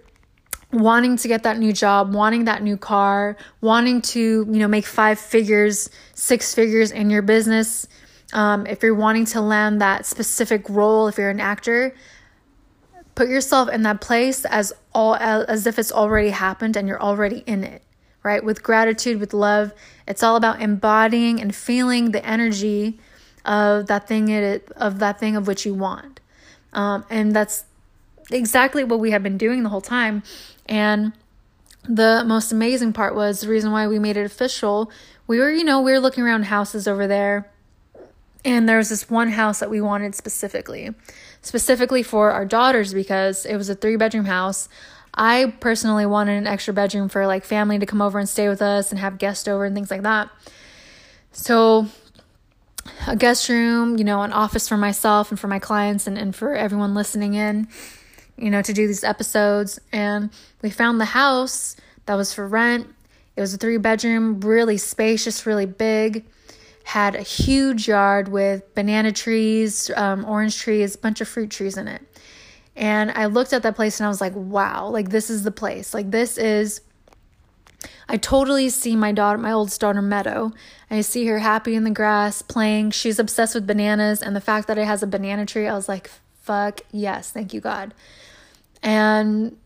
wanting 0.73 1.15
to 1.17 1.27
get 1.27 1.43
that 1.43 1.59
new 1.59 1.73
job, 1.73 2.11
wanting 2.11 2.45
that 2.45 2.63
new 2.63 2.75
car, 2.75 3.37
wanting 3.61 4.01
to, 4.01 4.19
you 4.19 4.59
know, 4.59 4.67
make 4.67 4.87
five 4.87 5.19
figures, 5.19 5.91
six 6.15 6.55
figures 6.55 6.89
in 6.89 7.11
your 7.11 7.21
business, 7.21 7.87
um, 8.33 8.65
if 8.65 8.81
you're 8.81 8.95
wanting 8.95 9.25
to 9.25 9.41
land 9.41 9.79
that 9.79 10.07
specific 10.07 10.67
role, 10.69 11.07
if 11.07 11.19
you're 11.19 11.29
an 11.29 11.39
actor, 11.39 11.93
put 13.19 13.27
yourself 13.27 13.67
in 13.67 13.81
that 13.83 13.99
place 13.99 14.45
as 14.45 14.71
all 14.93 15.13
as 15.13 15.67
if 15.67 15.77
it's 15.77 15.91
already 15.91 16.29
happened 16.29 16.77
and 16.77 16.87
you're 16.87 17.01
already 17.01 17.43
in 17.45 17.65
it, 17.65 17.81
right? 18.23 18.41
With 18.41 18.63
gratitude, 18.63 19.19
with 19.19 19.33
love, 19.33 19.73
it's 20.07 20.23
all 20.23 20.37
about 20.37 20.61
embodying 20.61 21.41
and 21.41 21.53
feeling 21.53 22.11
the 22.11 22.25
energy 22.25 22.97
of 23.43 23.87
that 23.87 24.07
thing 24.07 24.29
it 24.29 24.71
of 24.77 24.99
that 24.99 25.19
thing 25.19 25.35
of 25.35 25.47
which 25.47 25.65
you 25.65 25.73
want, 25.73 26.21
um, 26.71 27.03
and 27.09 27.35
that's 27.35 27.65
exactly 28.31 28.85
what 28.85 29.01
we 29.01 29.11
have 29.11 29.21
been 29.21 29.37
doing 29.37 29.63
the 29.63 29.69
whole 29.69 29.81
time. 29.81 30.23
And 30.65 31.11
the 31.83 32.23
most 32.25 32.53
amazing 32.53 32.93
part 32.93 33.15
was 33.15 33.41
the 33.41 33.49
reason 33.49 33.73
why 33.73 33.85
we 33.89 33.99
made 33.99 34.15
it 34.15 34.25
official. 34.25 34.89
We 35.27 35.39
were, 35.39 35.51
you 35.51 35.65
know, 35.65 35.81
we 35.81 35.91
were 35.91 35.99
looking 35.99 36.23
around 36.23 36.43
houses 36.43 36.87
over 36.87 37.05
there. 37.05 37.51
And 38.45 38.69
there 38.69 38.77
was 38.77 38.89
this 38.89 39.09
one 39.09 39.29
house 39.31 39.59
that 39.59 39.69
we 39.69 39.81
wanted 39.81 40.15
specifically, 40.15 40.93
specifically 41.41 42.03
for 42.03 42.31
our 42.31 42.45
daughters 42.45 42.93
because 42.93 43.45
it 43.45 43.57
was 43.57 43.69
a 43.69 43.75
three 43.75 43.97
bedroom 43.97 44.25
house. 44.25 44.69
I 45.13 45.53
personally 45.59 46.05
wanted 46.05 46.37
an 46.37 46.47
extra 46.47 46.73
bedroom 46.73 47.09
for 47.09 47.27
like 47.27 47.43
family 47.43 47.79
to 47.79 47.85
come 47.85 48.01
over 48.01 48.17
and 48.17 48.29
stay 48.29 48.47
with 48.47 48.61
us 48.61 48.91
and 48.91 48.99
have 48.99 49.17
guests 49.17 49.47
over 49.47 49.65
and 49.65 49.75
things 49.75 49.91
like 49.91 50.03
that. 50.03 50.29
So, 51.31 51.87
a 53.07 53.15
guest 53.15 53.49
room, 53.49 53.97
you 53.97 54.03
know, 54.03 54.21
an 54.21 54.31
office 54.31 54.67
for 54.67 54.77
myself 54.77 55.31
and 55.31 55.39
for 55.39 55.47
my 55.47 55.59
clients 55.59 56.07
and, 56.07 56.17
and 56.17 56.35
for 56.35 56.55
everyone 56.55 56.93
listening 56.95 57.33
in 57.33 57.67
you 58.39 58.49
know, 58.49 58.61
to 58.61 58.73
do 58.73 58.87
these 58.87 59.03
episodes. 59.03 59.79
And 59.91 60.29
we 60.61 60.69
found 60.69 60.99
the 60.99 61.05
house 61.05 61.75
that 62.05 62.15
was 62.15 62.33
for 62.33 62.47
rent. 62.47 62.87
It 63.35 63.41
was 63.41 63.53
a 63.53 63.57
three 63.57 63.77
bedroom, 63.77 64.39
really 64.41 64.77
spacious, 64.77 65.45
really 65.45 65.65
big. 65.65 66.25
Had 66.89 67.15
a 67.15 67.21
huge 67.21 67.87
yard 67.87 68.27
with 68.27 68.73
banana 68.75 69.11
trees, 69.11 69.91
um, 69.95 70.25
orange 70.25 70.57
trees, 70.57 70.95
bunch 70.95 71.21
of 71.21 71.27
fruit 71.27 71.49
trees 71.49 71.77
in 71.77 71.87
it. 71.87 72.01
And 72.75 73.11
I 73.11 73.25
looked 73.25 73.53
at 73.53 73.63
that 73.63 73.75
place 73.75 73.99
and 73.99 74.05
I 74.05 74.09
was 74.09 74.21
like, 74.21 74.33
wow, 74.35 74.87
like 74.87 75.09
this 75.09 75.29
is 75.29 75.43
the 75.43 75.51
place. 75.51 75.93
Like 75.93 76.11
this 76.11 76.37
is 76.37 76.81
I 78.07 78.17
totally 78.17 78.69
see 78.69 78.95
my 78.95 79.11
daughter, 79.11 79.37
my 79.37 79.51
oldest 79.51 79.79
daughter 79.79 80.01
Meadow. 80.01 80.51
I 80.89 81.01
see 81.01 81.25
her 81.27 81.39
happy 81.39 81.75
in 81.75 81.83
the 81.83 81.91
grass 81.91 82.41
playing. 82.41 82.91
She's 82.91 83.19
obsessed 83.19 83.53
with 83.55 83.67
bananas 83.67 84.21
and 84.21 84.35
the 84.35 84.41
fact 84.41 84.67
that 84.67 84.77
it 84.77 84.85
has 84.85 85.03
a 85.03 85.07
banana 85.07 85.45
tree, 85.45 85.67
I 85.67 85.75
was 85.75 85.87
like, 85.87 86.09
fuck 86.41 86.81
yes, 86.91 87.31
thank 87.31 87.53
you 87.53 87.61
God 87.61 87.93
and 88.81 89.57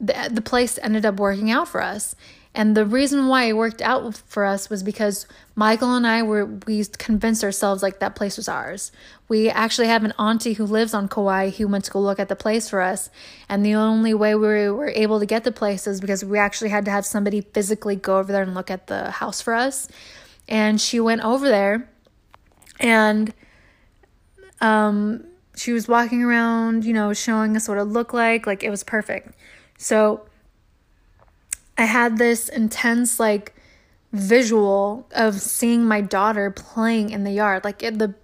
the, 0.00 0.30
the 0.30 0.42
place 0.42 0.78
ended 0.82 1.06
up 1.06 1.16
working 1.16 1.50
out 1.50 1.68
for 1.68 1.82
us. 1.82 2.14
And 2.54 2.76
the 2.76 2.84
reason 2.84 3.28
why 3.28 3.44
it 3.44 3.56
worked 3.56 3.80
out 3.80 4.14
for 4.26 4.44
us 4.44 4.68
was 4.68 4.82
because 4.82 5.26
Michael 5.54 5.94
and 5.94 6.06
I 6.06 6.22
were 6.22 6.44
we 6.44 6.84
convinced 6.84 7.42
ourselves 7.42 7.82
like 7.82 7.98
that 8.00 8.14
place 8.14 8.36
was 8.36 8.46
ours. 8.46 8.92
We 9.26 9.48
actually 9.48 9.86
have 9.86 10.04
an 10.04 10.12
auntie 10.18 10.52
who 10.52 10.64
lives 10.64 10.92
on 10.92 11.08
Kauai 11.08 11.50
who 11.50 11.66
went 11.66 11.86
to 11.86 11.90
go 11.90 12.00
look 12.00 12.18
at 12.18 12.28
the 12.28 12.36
place 12.36 12.68
for 12.68 12.82
us. 12.82 13.08
And 13.48 13.64
the 13.64 13.74
only 13.74 14.12
way 14.12 14.34
we 14.34 14.68
were 14.68 14.88
able 14.88 15.18
to 15.18 15.24
get 15.24 15.44
the 15.44 15.52
place 15.52 15.86
is 15.86 16.00
because 16.00 16.24
we 16.24 16.38
actually 16.38 16.68
had 16.68 16.84
to 16.84 16.90
have 16.90 17.06
somebody 17.06 17.40
physically 17.40 17.96
go 17.96 18.18
over 18.18 18.30
there 18.30 18.42
and 18.42 18.54
look 18.54 18.70
at 18.70 18.86
the 18.86 19.10
house 19.10 19.40
for 19.40 19.54
us. 19.54 19.88
And 20.46 20.78
she 20.78 21.00
went 21.00 21.22
over 21.22 21.48
there 21.48 21.88
and 22.78 23.32
um 24.60 25.24
she 25.56 25.72
was 25.72 25.88
walking 25.88 26.22
around, 26.22 26.84
you 26.84 26.92
know, 26.92 27.14
showing 27.14 27.56
us 27.56 27.66
what 27.68 27.78
it 27.78 27.84
looked 27.84 28.12
like. 28.12 28.46
Like 28.46 28.62
it 28.62 28.70
was 28.70 28.84
perfect. 28.84 29.34
So 29.78 30.26
I 31.82 31.86
had 31.86 32.16
this 32.16 32.48
intense, 32.48 33.18
like, 33.18 33.54
visual 34.12 35.08
of 35.10 35.40
seeing 35.40 35.84
my 35.84 36.00
daughter 36.00 36.48
playing 36.50 37.10
in 37.10 37.24
the 37.24 37.32
yard. 37.32 37.64
Like 37.64 37.82
it, 37.82 37.98
the 37.98 38.14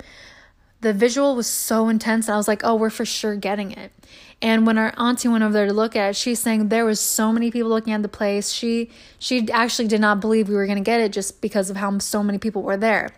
the 0.81 0.93
visual 0.93 1.35
was 1.35 1.47
so 1.47 1.89
intense. 1.89 2.29
I 2.29 2.37
was 2.37 2.49
like, 2.49 2.63
oh, 2.65 2.77
we're 2.77 2.91
for 2.91 3.05
sure 3.05 3.35
getting 3.35 3.73
it. 3.73 3.93
And 4.41 4.65
when 4.65 4.79
our 4.79 4.95
auntie 4.97 5.27
went 5.27 5.43
over 5.43 5.53
there 5.53 5.67
to 5.67 5.73
look 5.73 5.97
at 5.97 6.11
it, 6.11 6.17
she's 6.17 6.39
saying 6.39 6.69
there 6.69 6.85
was 6.85 7.01
so 7.01 7.33
many 7.33 7.51
people 7.51 7.69
looking 7.69 7.93
at 7.93 8.03
the 8.03 8.09
place. 8.09 8.53
She 8.53 8.91
she 9.19 9.51
actually 9.51 9.89
did 9.89 10.01
not 10.01 10.21
believe 10.21 10.49
we 10.49 10.55
were 10.55 10.67
to 10.69 10.81
get 10.81 11.01
it 11.01 11.13
just 11.13 11.41
because 11.41 11.71
of 11.71 11.77
how 11.77 11.99
so 11.99 12.23
many 12.23 12.39
people 12.39 12.63
were 12.63 12.77
there. 12.77 13.11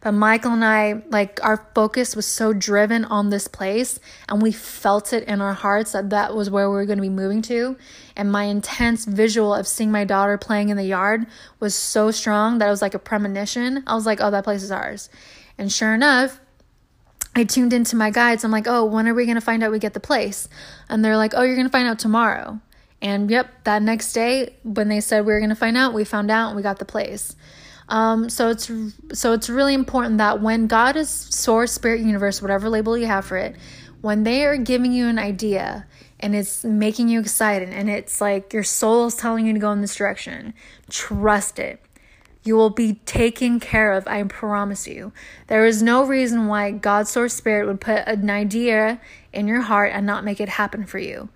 But 0.00 0.12
Michael 0.12 0.52
and 0.52 0.64
I, 0.64 1.02
like 1.08 1.40
our 1.42 1.66
focus 1.74 2.14
was 2.14 2.26
so 2.26 2.52
driven 2.52 3.04
on 3.04 3.30
this 3.30 3.48
place 3.48 3.98
and 4.28 4.40
we 4.40 4.52
felt 4.52 5.12
it 5.12 5.24
in 5.24 5.40
our 5.40 5.54
hearts 5.54 5.90
that 5.90 6.10
that 6.10 6.36
was 6.36 6.48
where 6.48 6.70
we 6.70 6.76
were 6.76 6.86
to 6.86 6.96
be 6.96 7.08
moving 7.08 7.42
to. 7.42 7.76
And 8.14 8.30
my 8.30 8.44
intense 8.44 9.04
visual 9.04 9.52
of 9.52 9.66
seeing 9.66 9.90
my 9.90 10.04
daughter 10.04 10.38
playing 10.38 10.68
in 10.68 10.76
the 10.76 10.84
yard 10.84 11.26
was 11.58 11.74
so 11.74 12.12
strong 12.12 12.58
that 12.58 12.68
it 12.68 12.70
was 12.70 12.82
like 12.82 12.94
a 12.94 13.00
premonition. 13.00 13.82
I 13.88 13.96
was 13.96 14.06
like, 14.06 14.20
"Oh, 14.20 14.30
that 14.30 14.44
place 14.44 14.62
is 14.62 14.70
ours." 14.70 15.10
And 15.58 15.72
sure 15.72 15.92
enough, 15.92 16.40
I 17.38 17.44
tuned 17.44 17.72
into 17.72 17.96
my 17.96 18.10
guides. 18.10 18.44
I'm 18.44 18.50
like, 18.50 18.66
oh, 18.66 18.84
when 18.84 19.08
are 19.08 19.14
we 19.14 19.24
going 19.24 19.36
to 19.36 19.40
find 19.40 19.62
out 19.62 19.70
we 19.70 19.78
get 19.78 19.94
the 19.94 20.00
place? 20.00 20.48
And 20.88 21.04
they're 21.04 21.16
like, 21.16 21.34
oh, 21.34 21.42
you're 21.42 21.54
going 21.54 21.66
to 21.66 21.72
find 21.72 21.86
out 21.86 21.98
tomorrow. 21.98 22.60
And 23.00 23.30
yep, 23.30 23.64
that 23.64 23.82
next 23.82 24.12
day, 24.12 24.56
when 24.64 24.88
they 24.88 25.00
said 25.00 25.24
we 25.24 25.32
were 25.32 25.40
going 25.40 25.50
to 25.50 25.56
find 25.56 25.76
out, 25.76 25.94
we 25.94 26.04
found 26.04 26.30
out 26.30 26.48
and 26.48 26.56
we 26.56 26.62
got 26.62 26.78
the 26.78 26.84
place. 26.84 27.36
Um, 27.88 28.28
so 28.28 28.50
it's 28.50 28.70
so 29.14 29.32
it's 29.32 29.48
really 29.48 29.72
important 29.72 30.18
that 30.18 30.42
when 30.42 30.66
God 30.66 30.96
is 30.96 31.08
source, 31.08 31.72
spirit, 31.72 32.00
universe, 32.00 32.42
whatever 32.42 32.68
label 32.68 32.98
you 32.98 33.06
have 33.06 33.24
for 33.24 33.36
it, 33.36 33.56
when 34.00 34.24
they 34.24 34.44
are 34.44 34.56
giving 34.56 34.92
you 34.92 35.06
an 35.06 35.18
idea 35.18 35.86
and 36.20 36.34
it's 36.34 36.64
making 36.64 37.08
you 37.08 37.20
excited 37.20 37.70
and 37.70 37.88
it's 37.88 38.20
like 38.20 38.52
your 38.52 38.64
soul 38.64 39.06
is 39.06 39.14
telling 39.14 39.46
you 39.46 39.52
to 39.54 39.58
go 39.58 39.72
in 39.72 39.80
this 39.80 39.94
direction, 39.94 40.52
trust 40.90 41.58
it. 41.58 41.80
You 42.48 42.56
will 42.56 42.70
be 42.70 42.94
taken 43.04 43.60
care 43.60 43.92
of, 43.92 44.08
I 44.08 44.22
promise 44.22 44.88
you. 44.88 45.12
There 45.48 45.66
is 45.66 45.82
no 45.82 46.06
reason 46.06 46.46
why 46.46 46.70
God's 46.70 47.10
source 47.10 47.34
spirit 47.34 47.66
would 47.66 47.78
put 47.78 48.08
an 48.08 48.30
idea 48.30 49.02
in 49.34 49.46
your 49.46 49.60
heart 49.60 49.92
and 49.92 50.06
not 50.06 50.24
make 50.24 50.40
it 50.40 50.48
happen 50.48 50.86
for 50.86 50.98
you, 50.98 51.28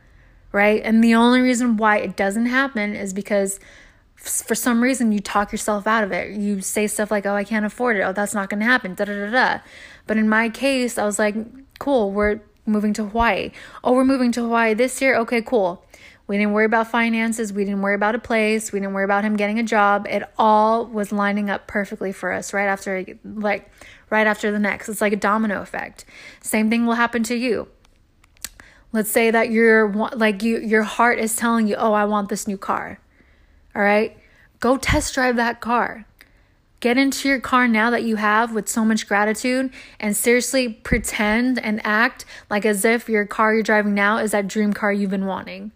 right? 0.52 0.81
And 0.83 1.04
the 1.04 1.14
only 1.14 1.42
reason 1.42 1.76
why 1.76 1.99
it 1.99 2.16
doesn't 2.16 2.47
happen 2.47 2.97
is 2.97 3.12
because 3.12 3.61
for 4.16 4.54
some 4.54 4.83
reason 4.83 5.12
you 5.12 5.21
talk 5.21 5.52
yourself 5.52 5.87
out 5.87 6.02
of 6.02 6.12
it. 6.12 6.35
You 6.35 6.62
say 6.62 6.87
stuff 6.87 7.11
like, 7.11 7.26
"Oh, 7.26 7.35
I 7.35 7.45
can't 7.45 7.66
afford 7.66 7.99
it. 7.99 8.00
Oh, 8.00 8.14
that's 8.14 8.33
not 8.33 8.49
going 8.49 8.61
to 8.61 8.66
happen." 8.66 8.95
Da 8.95 9.04
da 9.04 9.12
da 9.12 9.31
da. 9.31 9.59
But 10.07 10.16
in 10.16 10.31
my 10.31 10.49
case, 10.49 10.97
I 10.97 11.04
was 11.04 11.19
like, 11.19 11.35
"Cool, 11.78 12.11
we're 12.11 12.40
moving 12.64 12.95
to 12.95 13.04
Hawaii. 13.04 13.50
Oh, 13.85 13.92
we're 13.92 14.04
moving 14.04 14.33
to 14.33 14.42
Hawaii 14.42 14.73
this 14.73 15.02
year. 15.02 15.16
Okay, 15.16 15.42
cool. 15.42 15.85
We 16.26 16.38
didn't 16.38 16.52
worry 16.52 16.64
about 16.64 16.88
finances. 16.88 17.52
We 17.52 17.64
didn't 17.64 17.83
worry 17.83 17.95
about 17.95 18.14
a 18.14 18.19
place. 18.19 18.73
We 18.73 18.81
didn't 18.81 18.95
worry 18.95 19.05
about 19.05 19.25
him 19.25 19.37
getting 19.37 19.59
a 19.59 19.62
job. 19.62 20.07
It 20.09 20.23
all 20.38 20.87
was 20.87 21.12
lining 21.12 21.50
up 21.50 21.67
perfectly 21.67 22.12
for 22.12 22.33
us 22.33 22.52
right 22.52 22.67
after, 22.67 23.05
like, 23.25 23.71
right 24.09 24.26
after 24.26 24.50
the 24.50 24.59
next. 24.59 24.88
It's 24.88 25.00
like 25.00 25.12
a 25.12 25.17
domino 25.17 25.61
effect. 25.62 26.05
Same 26.41 26.71
thing 26.71 26.87
will 26.87 26.95
happen 26.95 27.23
to 27.25 27.35
you. 27.35 27.69
Let's 28.93 29.11
say 29.11 29.31
that 29.31 29.50
you're 29.50 29.91
like 29.93 30.43
you, 30.43 30.59
your 30.59 30.83
heart 30.83 31.19
is 31.19 31.35
telling 31.35 31.67
you, 31.67 31.76
"Oh, 31.76 31.95
I 31.95 32.05
want 32.05 32.29
this 32.29 32.47
new 32.47 32.59
car." 32.59 32.99
All 33.75 33.83
right, 33.83 34.17
go 34.61 34.76
test 34.76 35.14
drive 35.14 35.37
that 35.37 35.62
car. 35.62 36.05
Get 36.81 36.99
into 36.99 37.29
your 37.29 37.41
car 37.41 37.67
now 37.69 37.91
that 37.91 38.02
you 38.02 38.17
have 38.17 38.52
with 38.52 38.69
so 38.69 38.85
much 38.85 39.09
gratitude 39.09 39.71
and 39.99 40.17
seriously 40.17 40.69
pretend 40.69 41.59
and 41.59 41.81
act 41.85 42.25
like 42.50 42.67
as 42.67 42.85
if 42.85 43.09
your 43.09 43.25
car 43.25 43.55
you're 43.55 43.62
driving 43.62 43.95
now 43.95 44.19
is 44.19 44.33
that 44.33 44.49
dream 44.49 44.73
car 44.73 44.93
you've 44.93 45.11
been 45.11 45.26
wanting. 45.26 45.73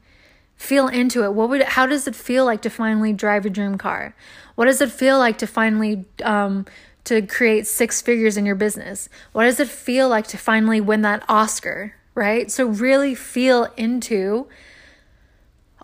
Feel 0.57 0.89
into 0.89 1.25
it. 1.25 1.33
What 1.35 1.49
would 1.51 1.63
how 1.63 1.87
does 1.87 2.09
it 2.09 2.15
feel 2.15 2.45
like 2.45 2.63
to 2.63 2.71
finally 2.71 3.13
drive 3.13 3.45
a 3.47 3.51
dream 3.51 3.77
car? 3.79 4.15
What 4.55 4.67
does 4.67 4.81
it 4.81 4.91
feel 4.91 5.19
like 5.19 5.39
to 5.39 5.47
finally 5.47 6.07
um, 6.25 6.67
to 7.05 7.23
create 7.23 7.67
six 7.67 8.01
figures 8.01 8.37
in 8.37 8.47
your 8.47 8.55
business? 8.55 9.09
What 9.33 9.45
does 9.45 9.61
it 9.61 9.69
feel 9.69 10.09
like 10.09 10.27
to 10.29 10.39
finally 10.39 10.81
win 10.81 11.03
that 11.03 11.25
Oscar? 11.29 11.95
Right? 12.15 12.51
So 12.51 12.67
really 12.67 13.15
feel 13.15 13.65
into 13.77 14.49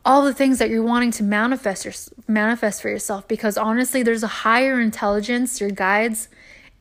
all 0.04 0.24
the 0.24 0.34
things 0.34 0.58
that 0.58 0.68
you're 0.70 0.82
wanting 0.82 1.10
to 1.12 1.22
manifest 1.22 1.84
your, 1.84 1.94
manifest 2.26 2.82
for 2.82 2.88
yourself 2.88 3.28
because 3.28 3.56
honestly 3.56 4.02
there's 4.02 4.22
a 4.22 4.28
higher 4.28 4.80
intelligence 4.80 5.60
your 5.60 5.70
guides 5.70 6.28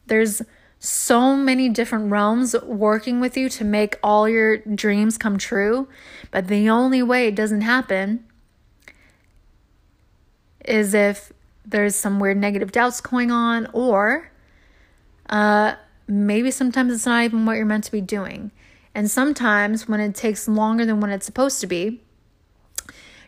there's 0.07 0.41
so 0.83 1.35
many 1.35 1.69
different 1.69 2.09
realms 2.09 2.55
working 2.63 3.21
with 3.21 3.37
you 3.37 3.47
to 3.47 3.63
make 3.63 3.99
all 4.03 4.27
your 4.27 4.57
dreams 4.57 5.15
come 5.15 5.37
true. 5.37 5.87
But 6.31 6.47
the 6.47 6.69
only 6.71 7.03
way 7.03 7.27
it 7.27 7.35
doesn't 7.35 7.61
happen 7.61 8.25
is 10.65 10.95
if 10.95 11.31
there's 11.63 11.95
some 11.95 12.19
weird 12.19 12.37
negative 12.37 12.71
doubts 12.71 12.99
going 12.99 13.29
on, 13.29 13.67
or 13.73 14.31
uh, 15.29 15.75
maybe 16.07 16.49
sometimes 16.49 16.91
it's 16.91 17.05
not 17.05 17.25
even 17.25 17.45
what 17.45 17.57
you're 17.57 17.65
meant 17.65 17.83
to 17.83 17.91
be 17.91 18.01
doing. 18.01 18.49
And 18.95 19.09
sometimes 19.09 19.87
when 19.87 19.99
it 19.99 20.15
takes 20.15 20.47
longer 20.47 20.83
than 20.83 20.99
when 20.99 21.11
it's 21.11 21.27
supposed 21.27 21.61
to 21.61 21.67
be, 21.67 22.01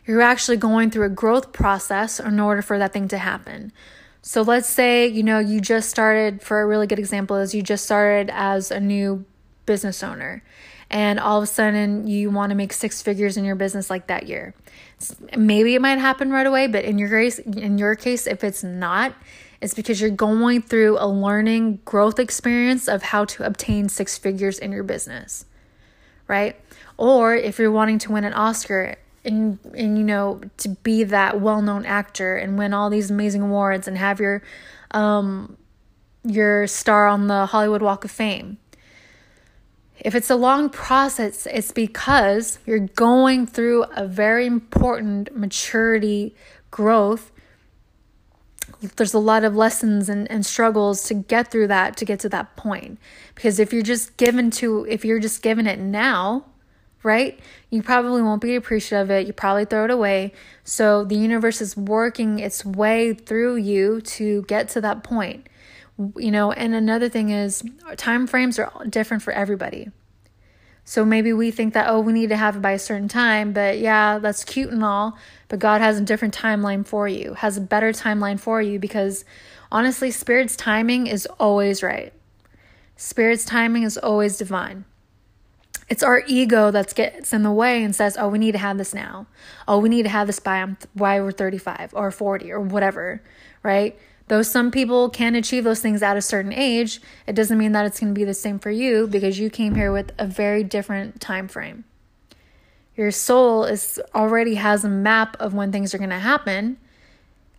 you're 0.04 0.20
actually 0.20 0.56
going 0.56 0.90
through 0.90 1.06
a 1.06 1.08
growth 1.08 1.52
process 1.52 2.18
in 2.18 2.40
order 2.40 2.62
for 2.62 2.80
that 2.80 2.92
thing 2.92 3.06
to 3.08 3.18
happen. 3.18 3.72
So 4.26 4.40
let's 4.40 4.70
say, 4.70 5.06
you 5.06 5.22
know, 5.22 5.38
you 5.38 5.60
just 5.60 5.90
started, 5.90 6.40
for 6.40 6.62
a 6.62 6.66
really 6.66 6.86
good 6.86 6.98
example, 6.98 7.36
is 7.36 7.54
you 7.54 7.60
just 7.60 7.84
started 7.84 8.30
as 8.32 8.70
a 8.70 8.80
new 8.80 9.26
business 9.66 10.02
owner 10.02 10.42
and 10.88 11.20
all 11.20 11.36
of 11.36 11.44
a 11.44 11.46
sudden 11.46 12.06
you 12.06 12.30
want 12.30 12.48
to 12.48 12.56
make 12.56 12.72
six 12.72 13.02
figures 13.02 13.36
in 13.36 13.44
your 13.44 13.54
business 13.54 13.90
like 13.90 14.06
that 14.06 14.26
year. 14.26 14.54
Maybe 15.36 15.74
it 15.74 15.82
might 15.82 15.98
happen 15.98 16.30
right 16.30 16.46
away, 16.46 16.68
but 16.68 16.86
in 16.86 16.96
your 16.96 17.10
case, 17.10 17.38
in 17.38 17.76
your 17.76 17.94
case, 17.96 18.26
if 18.26 18.42
it's 18.42 18.64
not, 18.64 19.14
it's 19.60 19.74
because 19.74 20.00
you're 20.00 20.08
going 20.08 20.62
through 20.62 20.96
a 20.98 21.06
learning 21.06 21.80
growth 21.84 22.18
experience 22.18 22.88
of 22.88 23.02
how 23.02 23.26
to 23.26 23.44
obtain 23.44 23.90
six 23.90 24.16
figures 24.16 24.58
in 24.58 24.72
your 24.72 24.84
business, 24.84 25.44
right? 26.28 26.58
Or 26.96 27.36
if 27.36 27.58
you're 27.58 27.70
wanting 27.70 27.98
to 27.98 28.12
win 28.12 28.24
an 28.24 28.32
Oscar, 28.32 28.96
and 29.24 29.58
and 29.74 29.96
you 29.98 30.04
know 30.04 30.40
to 30.58 30.68
be 30.68 31.04
that 31.04 31.40
well-known 31.40 31.86
actor 31.86 32.36
and 32.36 32.58
win 32.58 32.74
all 32.74 32.90
these 32.90 33.10
amazing 33.10 33.42
awards 33.42 33.88
and 33.88 33.96
have 33.96 34.20
your 34.20 34.42
um 34.90 35.56
your 36.24 36.66
star 36.66 37.06
on 37.06 37.26
the 37.26 37.46
Hollywood 37.46 37.82
Walk 37.82 38.04
of 38.04 38.10
Fame. 38.10 38.58
If 40.00 40.14
it's 40.14 40.30
a 40.30 40.36
long 40.36 40.70
process, 40.70 41.46
it's 41.46 41.70
because 41.70 42.58
you're 42.66 42.80
going 42.80 43.46
through 43.46 43.84
a 43.94 44.06
very 44.06 44.46
important 44.46 45.36
maturity 45.36 46.34
growth. 46.70 47.30
There's 48.96 49.14
a 49.14 49.18
lot 49.18 49.44
of 49.44 49.54
lessons 49.54 50.08
and, 50.08 50.30
and 50.30 50.44
struggles 50.44 51.04
to 51.04 51.14
get 51.14 51.50
through 51.50 51.68
that 51.68 51.96
to 51.98 52.04
get 52.04 52.20
to 52.20 52.28
that 52.30 52.56
point. 52.56 52.98
Because 53.34 53.58
if 53.58 53.72
you're 53.72 53.82
just 53.82 54.16
given 54.16 54.50
to 54.52 54.86
if 54.88 55.04
you're 55.04 55.20
just 55.20 55.42
given 55.42 55.66
it 55.66 55.78
now, 55.78 56.46
right? 57.04 57.38
You 57.70 57.82
probably 57.82 58.22
won't 58.22 58.40
be 58.42 58.56
appreciative 58.56 59.06
of 59.06 59.10
it. 59.10 59.26
You 59.26 59.32
probably 59.32 59.66
throw 59.66 59.84
it 59.84 59.90
away. 59.90 60.32
So 60.64 61.04
the 61.04 61.16
universe 61.16 61.60
is 61.60 61.76
working 61.76 62.38
its 62.38 62.64
way 62.64 63.14
through 63.14 63.56
you 63.56 64.00
to 64.00 64.42
get 64.42 64.68
to 64.70 64.80
that 64.80 65.04
point. 65.04 65.48
You 66.16 66.32
know, 66.32 66.50
and 66.50 66.74
another 66.74 67.08
thing 67.08 67.30
is 67.30 67.62
time 67.96 68.26
frames 68.26 68.58
are 68.58 68.72
different 68.88 69.22
for 69.22 69.32
everybody. 69.32 69.90
So 70.84 71.04
maybe 71.04 71.32
we 71.32 71.50
think 71.50 71.72
that, 71.74 71.88
oh, 71.88 72.00
we 72.00 72.12
need 72.12 72.28
to 72.28 72.36
have 72.36 72.56
it 72.56 72.62
by 72.62 72.72
a 72.72 72.78
certain 72.78 73.08
time, 73.08 73.52
but 73.52 73.78
yeah, 73.78 74.18
that's 74.18 74.44
cute 74.44 74.70
and 74.70 74.84
all, 74.84 75.16
but 75.48 75.58
God 75.58 75.80
has 75.80 75.98
a 75.98 76.02
different 76.02 76.36
timeline 76.36 76.86
for 76.86 77.08
you, 77.08 77.34
has 77.34 77.56
a 77.56 77.62
better 77.62 77.90
timeline 77.92 78.38
for 78.38 78.60
you 78.60 78.78
because 78.78 79.24
honestly, 79.72 80.10
Spirit's 80.10 80.56
timing 80.56 81.06
is 81.06 81.26
always 81.40 81.82
right. 81.82 82.12
Spirit's 82.96 83.46
timing 83.46 83.82
is 83.82 83.96
always 83.96 84.36
divine. 84.36 84.84
It's 85.88 86.02
our 86.02 86.22
ego 86.26 86.70
that 86.70 86.94
gets 86.94 87.32
in 87.32 87.42
the 87.42 87.52
way 87.52 87.82
and 87.82 87.94
says, 87.94 88.16
"Oh, 88.18 88.28
we 88.28 88.38
need 88.38 88.52
to 88.52 88.58
have 88.58 88.78
this 88.78 88.94
now. 88.94 89.26
Oh, 89.68 89.78
we 89.78 89.88
need 89.88 90.04
to 90.04 90.08
have 90.08 90.26
this 90.26 90.40
by 90.40 90.66
why 90.94 91.20
we're 91.20 91.32
35 91.32 91.92
or 91.94 92.10
40 92.10 92.50
or 92.50 92.60
whatever." 92.60 93.22
Right? 93.62 93.98
Though 94.28 94.42
some 94.42 94.70
people 94.70 95.10
can 95.10 95.34
achieve 95.34 95.64
those 95.64 95.80
things 95.80 96.02
at 96.02 96.16
a 96.16 96.22
certain 96.22 96.52
age, 96.52 97.00
it 97.26 97.34
doesn't 97.34 97.58
mean 97.58 97.72
that 97.72 97.84
it's 97.84 98.00
going 98.00 98.14
to 98.14 98.18
be 98.18 98.24
the 98.24 98.32
same 98.32 98.58
for 98.58 98.70
you 98.70 99.06
because 99.06 99.38
you 99.38 99.50
came 99.50 99.74
here 99.74 99.92
with 99.92 100.12
a 100.18 100.26
very 100.26 100.64
different 100.64 101.20
time 101.20 101.46
frame. 101.46 101.84
Your 102.96 103.10
soul 103.10 103.64
is 103.64 104.00
already 104.14 104.54
has 104.54 104.84
a 104.84 104.88
map 104.88 105.36
of 105.40 105.52
when 105.52 105.72
things 105.72 105.94
are 105.94 105.98
going 105.98 106.10
to 106.10 106.18
happen, 106.18 106.78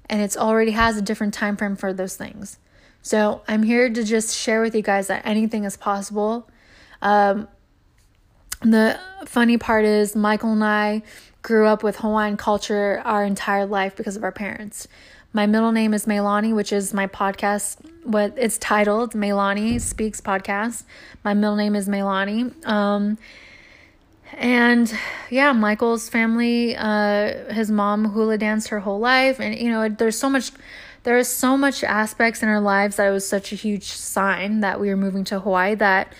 and 0.09 0.21
it's 0.21 0.37
already 0.37 0.71
has 0.71 0.97
a 0.97 1.01
different 1.01 1.33
time 1.33 1.55
frame 1.57 1.75
for 1.75 1.93
those 1.93 2.15
things. 2.15 2.57
So 3.01 3.41
I'm 3.47 3.63
here 3.63 3.89
to 3.89 4.03
just 4.03 4.35
share 4.35 4.61
with 4.61 4.73
you 4.73 4.81
guys 4.81 5.07
that 5.07 5.23
anything 5.25 5.65
is 5.65 5.77
possible. 5.77 6.49
Um, 7.01 7.47
the 8.73 8.99
funny 9.25 9.57
part 9.57 9.85
is, 9.85 10.15
Michael 10.15 10.53
and 10.53 10.63
I 10.63 11.03
grew 11.41 11.67
up 11.67 11.83
with 11.83 11.97
Hawaiian 11.97 12.37
culture 12.37 13.01
our 13.05 13.23
entire 13.23 13.65
life 13.65 13.95
because 13.95 14.15
of 14.15 14.23
our 14.23 14.31
parents. 14.31 14.87
My 15.33 15.45
middle 15.45 15.71
name 15.71 15.93
is 15.93 16.05
Meilani, 16.05 16.55
which 16.55 16.71
is 16.71 16.93
my 16.93 17.07
podcast. 17.07 17.77
What 18.03 18.33
it's 18.37 18.57
titled, 18.57 19.13
Meilani 19.13 19.81
Speaks 19.81 20.21
Podcast. 20.21 20.83
My 21.23 21.33
middle 21.33 21.57
name 21.57 21.75
is 21.75 21.89
Meilani. 21.89 22.65
Um, 22.65 23.17
and 24.33 24.97
yeah, 25.29 25.51
Michael's 25.51 26.09
family, 26.09 26.75
uh, 26.75 27.51
his 27.53 27.69
mom 27.69 28.05
hula 28.05 28.37
danced 28.37 28.69
her 28.69 28.79
whole 28.79 28.99
life, 28.99 29.39
and 29.39 29.57
you 29.57 29.69
know, 29.69 29.89
there's 29.89 30.17
so 30.17 30.29
much. 30.29 30.51
There 31.03 31.17
is 31.19 31.27
so 31.27 31.55
much 31.55 31.83
aspects 31.83 32.41
in 32.41 32.49
our 32.49 32.61
lives 32.61 32.95
that 32.95 33.07
it 33.07 33.11
was 33.11 33.27
such 33.27 33.51
a 33.51 33.55
huge 33.55 33.83
sign 33.83 34.61
that 34.61 34.79
we 34.79 34.89
were 34.89 34.97
moving 34.97 35.23
to 35.25 35.39
Hawaii 35.39 35.75
that 35.75 36.11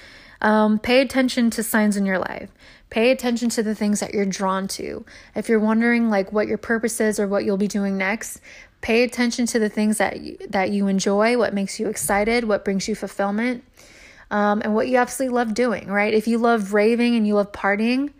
um, 0.46 0.78
pay 0.78 1.02
attention 1.02 1.50
to 1.50 1.64
signs 1.64 1.98
in 1.98 2.06
your 2.06 2.20
life. 2.20 2.52
Pay 2.92 3.10
attention 3.10 3.50
to 3.50 3.64
the 3.64 3.74
things 3.74 4.00
that 4.00 4.14
you're 4.14 4.28
drawn 4.28 4.68
to. 4.70 5.04
If 5.36 5.50
you're 5.50 5.60
wondering 5.60 6.08
like 6.08 6.32
what 6.32 6.48
your 6.48 6.60
purpose 6.60 7.02
is 7.02 7.20
or 7.20 7.28
what 7.28 7.44
you'll 7.44 7.58
be 7.58 7.68
doing 7.68 7.98
next, 7.98 8.40
pay 8.82 9.02
attention 9.02 9.48
to 9.48 9.60
the 9.60 9.70
things 9.70 9.98
that 9.98 10.22
you, 10.22 10.38
that 10.50 10.70
you 10.70 10.88
enjoy, 10.88 11.36
what 11.40 11.56
makes 11.56 11.80
you 11.80 11.90
excited, 11.90 12.44
what 12.44 12.64
brings 12.64 12.88
you 12.88 12.94
fulfillment, 12.94 13.64
um, 14.30 14.62
and 14.64 14.76
what 14.76 14.88
you 14.88 14.98
absolutely 14.98 15.36
love 15.36 15.56
doing. 15.56 15.88
Right? 15.88 16.14
If 16.14 16.28
you 16.28 16.38
love 16.38 16.74
raving 16.74 17.16
and 17.16 17.26
you 17.26 17.34
love 17.34 17.52
partying, 17.52 18.12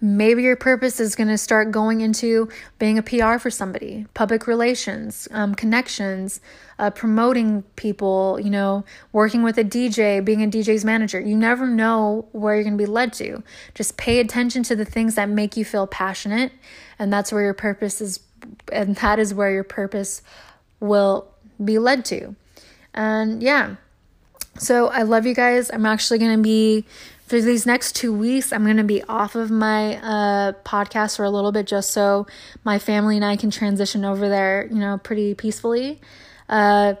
Maybe 0.00 0.42
your 0.42 0.56
purpose 0.56 1.00
is 1.00 1.14
going 1.14 1.28
to 1.28 1.38
start 1.38 1.70
going 1.70 2.02
into 2.02 2.50
being 2.78 2.98
a 2.98 3.02
PR 3.02 3.38
for 3.38 3.48
somebody, 3.48 4.06
public 4.12 4.46
relations, 4.46 5.28
um, 5.30 5.54
connections, 5.54 6.42
uh, 6.78 6.90
promoting 6.90 7.62
people, 7.76 8.38
you 8.42 8.50
know, 8.50 8.84
working 9.12 9.42
with 9.42 9.58
a 9.58 9.64
DJ, 9.64 10.24
being 10.24 10.42
a 10.42 10.46
DJ's 10.46 10.84
manager. 10.84 11.20
You 11.20 11.36
never 11.36 11.66
know 11.66 12.26
where 12.32 12.54
you're 12.54 12.64
going 12.64 12.78
to 12.78 12.82
be 12.82 12.90
led 12.90 13.12
to. 13.14 13.42
Just 13.74 13.96
pay 13.96 14.20
attention 14.20 14.62
to 14.64 14.76
the 14.76 14.84
things 14.84 15.14
that 15.14 15.28
make 15.28 15.56
you 15.56 15.64
feel 15.64 15.86
passionate, 15.86 16.52
and 16.98 17.12
that's 17.12 17.32
where 17.32 17.42
your 17.42 17.54
purpose 17.54 18.00
is, 18.00 18.20
and 18.72 18.96
that 18.96 19.18
is 19.18 19.34
where 19.34 19.50
your 19.50 19.64
purpose 19.64 20.22
will 20.80 21.28
be 21.62 21.78
led 21.78 22.04
to. 22.06 22.34
And 22.92 23.42
yeah, 23.42 23.76
so 24.58 24.88
I 24.88 25.02
love 25.02 25.26
you 25.26 25.34
guys. 25.34 25.70
I'm 25.70 25.86
actually 25.86 26.18
going 26.18 26.36
to 26.36 26.42
be 26.42 26.84
for 27.26 27.40
these 27.40 27.64
next 27.64 27.96
two 27.96 28.12
weeks, 28.12 28.52
I'm 28.52 28.64
going 28.64 28.76
to 28.76 28.84
be 28.84 29.02
off 29.04 29.34
of 29.34 29.50
my 29.50 29.96
uh, 29.96 30.52
podcast 30.64 31.16
for 31.16 31.24
a 31.24 31.30
little 31.30 31.52
bit 31.52 31.66
just 31.66 31.90
so 31.90 32.26
my 32.64 32.78
family 32.78 33.16
and 33.16 33.24
I 33.24 33.36
can 33.36 33.50
transition 33.50 34.04
over 34.04 34.28
there, 34.28 34.68
you 34.70 34.78
know, 34.78 34.98
pretty 34.98 35.34
peacefully. 35.34 36.00
Uh, 36.48 36.94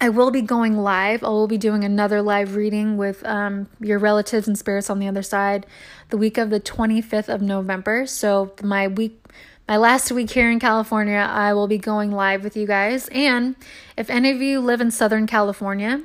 I 0.00 0.08
will 0.08 0.30
be 0.30 0.40
going 0.40 0.78
live. 0.78 1.22
I 1.22 1.28
will 1.28 1.46
be 1.46 1.58
doing 1.58 1.84
another 1.84 2.22
live 2.22 2.56
reading 2.56 2.96
with 2.96 3.24
um, 3.26 3.68
your 3.80 3.98
relatives 3.98 4.48
and 4.48 4.56
spirits 4.56 4.88
on 4.88 4.98
the 4.98 5.06
other 5.06 5.22
side 5.22 5.66
the 6.08 6.16
week 6.16 6.38
of 6.38 6.48
the 6.48 6.58
25th 6.58 7.28
of 7.28 7.42
November. 7.42 8.06
So, 8.06 8.52
my 8.62 8.88
week, 8.88 9.22
my 9.68 9.76
last 9.76 10.10
week 10.10 10.30
here 10.30 10.50
in 10.50 10.58
California, 10.58 11.18
I 11.18 11.52
will 11.52 11.68
be 11.68 11.76
going 11.76 12.12
live 12.12 12.42
with 12.42 12.56
you 12.56 12.66
guys. 12.66 13.08
And 13.08 13.56
if 13.96 14.08
any 14.08 14.30
of 14.30 14.40
you 14.40 14.60
live 14.60 14.80
in 14.80 14.90
Southern 14.90 15.26
California, 15.26 16.02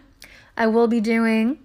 I 0.57 0.67
will 0.67 0.87
be 0.87 0.99
doing 0.99 1.59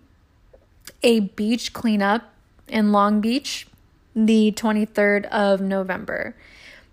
a 1.02 1.20
beach 1.20 1.72
cleanup 1.72 2.32
in 2.68 2.92
Long 2.92 3.20
Beach 3.20 3.66
the 4.14 4.52
23rd 4.52 5.26
of 5.26 5.60
November. 5.60 6.36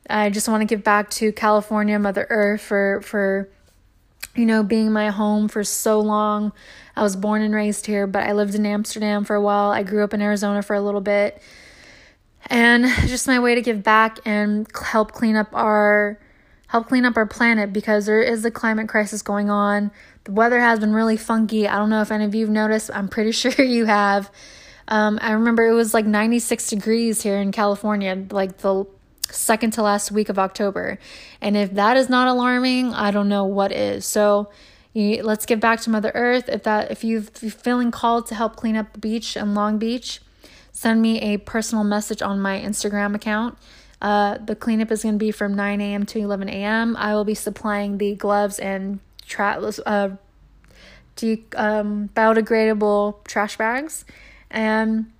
I 0.09 0.29
just 0.29 0.47
want 0.47 0.61
to 0.61 0.65
give 0.65 0.83
back 0.83 1.09
to 1.11 1.31
California, 1.31 1.99
Mother 1.99 2.25
Earth 2.29 2.61
for 2.61 3.01
for 3.01 3.49
you 4.37 4.45
know 4.45 4.63
being 4.63 4.91
my 4.91 5.09
home 5.09 5.47
for 5.47 5.63
so 5.63 5.99
long. 5.99 6.51
I 6.95 7.03
was 7.03 7.15
born 7.15 7.41
and 7.41 7.53
raised 7.53 7.85
here, 7.85 8.07
but 8.07 8.23
I 8.23 8.33
lived 8.33 8.55
in 8.55 8.65
Amsterdam 8.65 9.23
for 9.23 9.35
a 9.35 9.41
while. 9.41 9.71
I 9.71 9.83
grew 9.83 10.03
up 10.03 10.13
in 10.13 10.21
Arizona 10.21 10.61
for 10.61 10.75
a 10.75 10.81
little 10.81 11.01
bit. 11.01 11.41
And 12.47 12.85
just 13.07 13.27
my 13.27 13.39
way 13.39 13.55
to 13.55 13.61
give 13.61 13.83
back 13.83 14.19
and 14.25 14.67
help 14.75 15.11
clean 15.11 15.35
up 15.35 15.49
our 15.53 16.19
help 16.67 16.87
clean 16.87 17.05
up 17.05 17.15
our 17.15 17.25
planet 17.25 17.71
because 17.71 18.05
there 18.05 18.21
is 18.21 18.43
a 18.43 18.51
climate 18.51 18.89
crisis 18.89 19.21
going 19.21 19.49
on. 19.49 19.91
The 20.25 20.33
weather 20.33 20.59
has 20.59 20.79
been 20.79 20.93
really 20.93 21.17
funky. 21.17 21.67
I 21.67 21.77
don't 21.77 21.89
know 21.89 22.01
if 22.01 22.11
any 22.11 22.25
of 22.25 22.35
you 22.35 22.45
have 22.45 22.53
noticed. 22.53 22.91
I'm 22.93 23.07
pretty 23.07 23.31
sure 23.33 23.63
you 23.63 23.85
have. 23.85 24.31
Um, 24.89 25.19
I 25.21 25.31
remember 25.31 25.65
it 25.65 25.73
was 25.73 25.93
like 25.93 26.05
96 26.05 26.69
degrees 26.69 27.21
here 27.21 27.37
in 27.37 27.51
California, 27.51 28.25
like 28.31 28.57
the 28.57 28.85
second 29.31 29.71
to 29.71 29.81
last 29.81 30.11
week 30.11 30.29
of 30.29 30.39
October. 30.39 30.99
And 31.41 31.57
if 31.57 31.73
that 31.73 31.97
is 31.97 32.09
not 32.09 32.27
alarming, 32.27 32.93
I 32.93 33.11
don't 33.11 33.29
know 33.29 33.45
what 33.45 33.71
is. 33.71 34.05
So 34.05 34.49
you, 34.93 35.23
let's 35.23 35.45
get 35.45 35.59
back 35.59 35.81
to 35.81 35.89
Mother 35.89 36.11
Earth. 36.15 36.49
If 36.49 36.63
that 36.63 36.91
if 36.91 37.03
you 37.03 37.19
are 37.19 37.49
feeling 37.49 37.91
called 37.91 38.27
to 38.27 38.35
help 38.35 38.55
clean 38.55 38.75
up 38.75 38.93
the 38.93 38.99
beach 38.99 39.37
in 39.37 39.53
Long 39.53 39.77
Beach, 39.77 40.21
send 40.71 41.01
me 41.01 41.19
a 41.21 41.37
personal 41.37 41.83
message 41.83 42.21
on 42.21 42.39
my 42.39 42.59
Instagram 42.59 43.15
account. 43.15 43.57
Uh, 44.01 44.37
the 44.37 44.55
cleanup 44.55 44.91
is 44.91 45.03
going 45.03 45.15
to 45.15 45.19
be 45.19 45.31
from 45.31 45.55
9 45.55 45.81
a.m. 45.81 46.05
to 46.05 46.19
11 46.19 46.49
a.m. 46.49 46.95
I 46.97 47.13
will 47.15 47.25
be 47.25 47.33
supplying 47.33 47.97
the 47.97 48.15
gloves 48.15 48.59
and 48.59 48.99
tra- 49.25 49.59
uh, 49.85 50.09
de- 51.15 51.43
um, 51.55 52.09
biodegradable 52.15 53.23
trash 53.23 53.57
bags. 53.57 54.05
And 54.51 55.11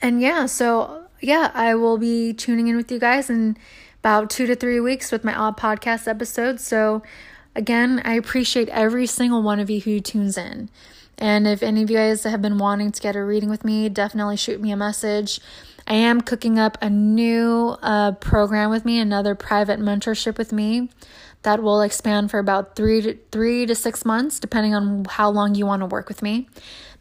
and 0.00 0.20
yeah, 0.20 0.46
so 0.46 1.07
yeah, 1.20 1.50
I 1.54 1.74
will 1.74 1.98
be 1.98 2.32
tuning 2.32 2.68
in 2.68 2.76
with 2.76 2.90
you 2.90 2.98
guys 2.98 3.30
in 3.30 3.56
about 4.00 4.30
two 4.30 4.46
to 4.46 4.54
three 4.54 4.80
weeks 4.80 5.10
with 5.10 5.24
my 5.24 5.34
odd 5.34 5.56
podcast 5.56 6.06
episodes. 6.06 6.66
So 6.66 7.02
again, 7.54 8.00
I 8.04 8.14
appreciate 8.14 8.68
every 8.68 9.06
single 9.06 9.42
one 9.42 9.60
of 9.60 9.68
you 9.70 9.80
who 9.80 10.00
tunes 10.00 10.38
in. 10.38 10.70
And 11.18 11.48
if 11.48 11.62
any 11.62 11.82
of 11.82 11.90
you 11.90 11.96
guys 11.96 12.22
have 12.22 12.40
been 12.40 12.58
wanting 12.58 12.92
to 12.92 13.02
get 13.02 13.16
a 13.16 13.24
reading 13.24 13.50
with 13.50 13.64
me, 13.64 13.88
definitely 13.88 14.36
shoot 14.36 14.60
me 14.60 14.70
a 14.70 14.76
message. 14.76 15.40
I 15.86 15.94
am 15.94 16.20
cooking 16.20 16.58
up 16.58 16.78
a 16.80 16.88
new 16.88 17.76
uh, 17.82 18.12
program 18.12 18.70
with 18.70 18.84
me, 18.84 19.00
another 19.00 19.34
private 19.34 19.80
mentorship 19.80 20.38
with 20.38 20.52
me 20.52 20.90
that 21.42 21.62
will 21.62 21.80
expand 21.82 22.30
for 22.30 22.38
about 22.38 22.76
three 22.76 23.00
to 23.00 23.16
three 23.32 23.66
to 23.66 23.74
six 23.74 24.04
months, 24.04 24.38
depending 24.38 24.74
on 24.74 25.04
how 25.06 25.30
long 25.30 25.54
you 25.54 25.66
want 25.66 25.80
to 25.80 25.86
work 25.86 26.08
with 26.08 26.22
me. 26.22 26.48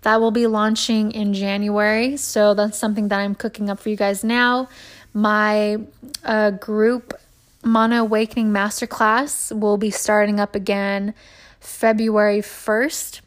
That 0.07 0.21
will 0.21 0.31
be 0.31 0.47
launching 0.47 1.11
in 1.11 1.33
January, 1.33 2.15
so 2.15 2.53
that's 2.53 2.79
something 2.79 3.09
that 3.09 3.19
I'm 3.19 3.35
cooking 3.35 3.69
up 3.69 3.77
for 3.77 3.89
you 3.89 3.97
guys 3.97 4.23
now. 4.23 4.69
My 5.13 5.79
uh, 6.23 6.51
group 6.51 7.13
Mana 7.61 8.03
Awakening 8.03 8.49
Masterclass 8.53 9.51
will 9.51 9.75
be 9.75 9.91
starting 9.91 10.39
up 10.39 10.55
again 10.55 11.13
February 11.59 12.39
1st. 12.39 13.19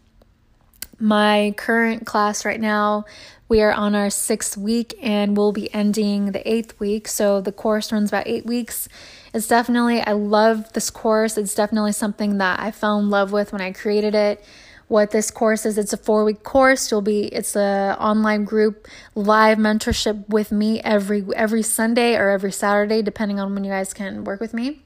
My 0.98 1.52
current 1.58 2.06
class 2.06 2.46
right 2.46 2.58
now, 2.58 3.04
we 3.46 3.60
are 3.60 3.72
on 3.72 3.94
our 3.94 4.08
sixth 4.08 4.56
week 4.56 4.94
and 5.02 5.36
we'll 5.36 5.52
be 5.52 5.70
ending 5.74 6.32
the 6.32 6.50
eighth 6.50 6.80
week. 6.80 7.08
So 7.08 7.42
the 7.42 7.52
course 7.52 7.92
runs 7.92 8.08
about 8.08 8.26
eight 8.26 8.46
weeks 8.46 8.88
it's 9.32 9.46
definitely, 9.46 10.00
I 10.00 10.12
love 10.12 10.72
this 10.72 10.90
course. 10.90 11.38
It's 11.38 11.54
definitely 11.54 11.92
something 11.92 12.38
that 12.38 12.58
I 12.58 12.70
fell 12.70 12.98
in 12.98 13.10
love 13.10 13.30
with 13.32 13.52
when 13.52 13.60
I 13.60 13.72
created 13.72 14.14
it. 14.14 14.44
What 14.90 15.12
this 15.12 15.30
course 15.30 15.66
is, 15.66 15.78
it's 15.78 15.92
a 15.92 15.96
four 15.96 16.24
week 16.24 16.42
course. 16.42 16.90
You'll 16.90 17.00
be, 17.00 17.26
it's 17.26 17.54
a 17.54 17.96
online 18.00 18.44
group 18.44 18.88
live 19.14 19.56
mentorship 19.56 20.28
with 20.28 20.50
me 20.50 20.80
every 20.80 21.24
every 21.36 21.62
Sunday 21.62 22.16
or 22.16 22.28
every 22.28 22.50
Saturday, 22.50 23.00
depending 23.00 23.38
on 23.38 23.54
when 23.54 23.62
you 23.62 23.70
guys 23.70 23.94
can 23.94 24.24
work 24.24 24.40
with 24.40 24.52
me. 24.52 24.82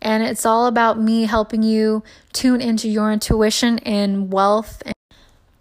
And 0.00 0.22
it's 0.22 0.46
all 0.46 0.66
about 0.66 0.98
me 0.98 1.24
helping 1.24 1.62
you 1.62 2.02
tune 2.32 2.62
into 2.62 2.88
your 2.88 3.12
intuition 3.12 3.80
and 3.80 4.32
wealth 4.32 4.82
and 4.86 4.94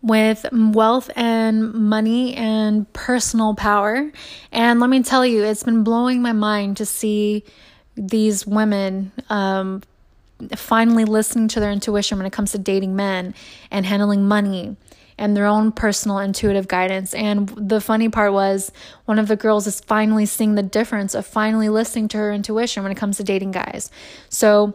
with 0.01 0.45
wealth 0.53 1.11
and 1.17 1.73
money 1.73 2.35
and 2.35 2.91
personal 2.93 3.53
power. 3.53 4.13
And 4.53 4.79
let 4.79 4.89
me 4.89 5.03
tell 5.03 5.25
you, 5.25 5.43
it's 5.43 5.63
been 5.63 5.83
blowing 5.83 6.21
my 6.21 6.31
mind 6.31 6.77
to 6.77 6.85
see 6.85 7.43
these 7.97 8.47
women 8.47 9.11
um, 9.29 9.83
finally 10.55 11.05
listening 11.05 11.47
to 11.49 11.59
their 11.59 11.71
intuition 11.71 12.17
when 12.17 12.27
it 12.27 12.33
comes 12.33 12.51
to 12.51 12.57
dating 12.57 12.95
men 12.95 13.33
and 13.71 13.85
handling 13.85 14.27
money 14.27 14.75
and 15.17 15.37
their 15.37 15.45
own 15.45 15.71
personal 15.71 16.19
intuitive 16.19 16.67
guidance. 16.67 17.13
And 17.13 17.49
the 17.49 17.79
funny 17.79 18.09
part 18.09 18.33
was 18.33 18.71
one 19.05 19.19
of 19.19 19.27
the 19.27 19.35
girls 19.35 19.67
is 19.67 19.79
finally 19.79 20.25
seeing 20.25 20.55
the 20.55 20.63
difference 20.63 21.13
of 21.13 21.25
finally 21.25 21.69
listening 21.69 22.07
to 22.09 22.17
her 22.17 22.31
intuition 22.31 22.83
when 22.83 22.91
it 22.91 22.95
comes 22.95 23.17
to 23.17 23.23
dating 23.23 23.51
guys. 23.51 23.91
So 24.29 24.73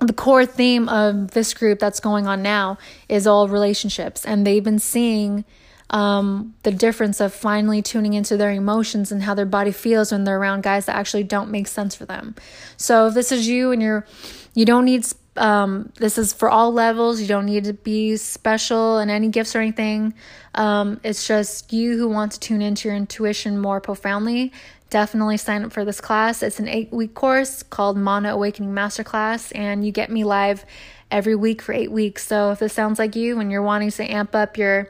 the 0.00 0.12
core 0.12 0.46
theme 0.46 0.88
of 0.88 1.30
this 1.30 1.54
group 1.54 1.78
that's 1.78 2.00
going 2.00 2.26
on 2.26 2.42
now 2.42 2.78
is 3.08 3.26
all 3.26 3.48
relationships 3.48 4.24
and 4.24 4.46
they've 4.46 4.64
been 4.64 4.80
seeing 4.80 5.44
um, 5.92 6.54
the 6.62 6.72
difference 6.72 7.20
of 7.20 7.34
finally 7.34 7.82
tuning 7.82 8.14
into 8.14 8.36
their 8.36 8.50
emotions 8.50 9.12
and 9.12 9.22
how 9.22 9.34
their 9.34 9.46
body 9.46 9.72
feels 9.72 10.10
when 10.10 10.24
they're 10.24 10.38
around 10.38 10.62
guys 10.62 10.86
that 10.86 10.96
actually 10.96 11.22
don't 11.22 11.50
make 11.50 11.68
sense 11.68 11.94
for 11.94 12.06
them. 12.06 12.34
So 12.78 13.08
if 13.08 13.14
this 13.14 13.30
is 13.30 13.46
you 13.46 13.72
and 13.72 13.82
you're, 13.82 14.06
you 14.54 14.64
don't 14.64 14.86
need, 14.86 15.06
um, 15.36 15.92
this 15.96 16.16
is 16.16 16.32
for 16.32 16.48
all 16.48 16.72
levels. 16.72 17.20
You 17.20 17.26
don't 17.26 17.44
need 17.44 17.64
to 17.64 17.74
be 17.74 18.16
special 18.16 18.98
and 18.98 19.10
any 19.10 19.28
gifts 19.28 19.54
or 19.54 19.60
anything. 19.60 20.14
Um, 20.54 20.98
it's 21.04 21.26
just 21.26 21.72
you 21.72 21.98
who 21.98 22.08
want 22.08 22.32
to 22.32 22.40
tune 22.40 22.62
into 22.62 22.88
your 22.88 22.96
intuition 22.96 23.58
more 23.58 23.80
profoundly. 23.80 24.50
Definitely 24.88 25.36
sign 25.36 25.62
up 25.62 25.72
for 25.72 25.84
this 25.84 26.00
class. 26.00 26.42
It's 26.42 26.58
an 26.58 26.68
eight 26.68 26.90
week 26.90 27.14
course 27.14 27.62
called 27.62 27.96
Mana 27.96 28.34
Awakening 28.34 28.72
Masterclass, 28.72 29.50
and 29.54 29.86
you 29.86 29.92
get 29.92 30.10
me 30.10 30.22
live 30.22 30.66
every 31.10 31.34
week 31.34 31.62
for 31.62 31.72
eight 31.72 31.90
weeks. 31.90 32.26
So 32.26 32.50
if 32.52 32.58
this 32.58 32.72
sounds 32.72 32.98
like 32.98 33.16
you 33.16 33.38
and 33.40 33.50
you're 33.50 33.62
wanting 33.62 33.90
to 33.90 34.10
amp 34.10 34.34
up 34.34 34.58
your 34.58 34.88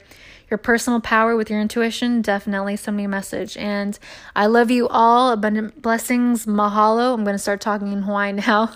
your 0.52 0.58
personal 0.58 1.00
power 1.00 1.34
with 1.34 1.50
your 1.50 1.60
intuition, 1.60 2.20
definitely 2.20 2.76
send 2.76 2.96
me 2.96 3.04
a 3.04 3.08
message. 3.08 3.56
And 3.56 3.98
I 4.36 4.46
love 4.46 4.70
you 4.70 4.86
all. 4.86 5.32
Abundant 5.32 5.80
blessings. 5.80 6.44
Mahalo. 6.46 7.14
I'm 7.14 7.24
going 7.24 7.34
to 7.34 7.38
start 7.38 7.62
talking 7.62 7.90
in 7.90 8.02
Hawaiian 8.02 8.36
now. 8.36 8.70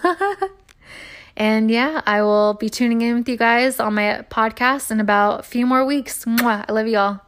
and 1.37 1.71
yeah, 1.71 2.01
I 2.07 2.23
will 2.23 2.55
be 2.55 2.71
tuning 2.71 3.03
in 3.03 3.17
with 3.17 3.29
you 3.29 3.37
guys 3.37 3.79
on 3.79 3.95
my 3.95 4.25
podcast 4.31 4.91
in 4.91 4.99
about 4.99 5.41
a 5.41 5.43
few 5.43 5.67
more 5.67 5.85
weeks. 5.85 6.25
Mwah. 6.25 6.65
I 6.67 6.73
love 6.73 6.89
you 6.89 6.97
all. 6.97 7.26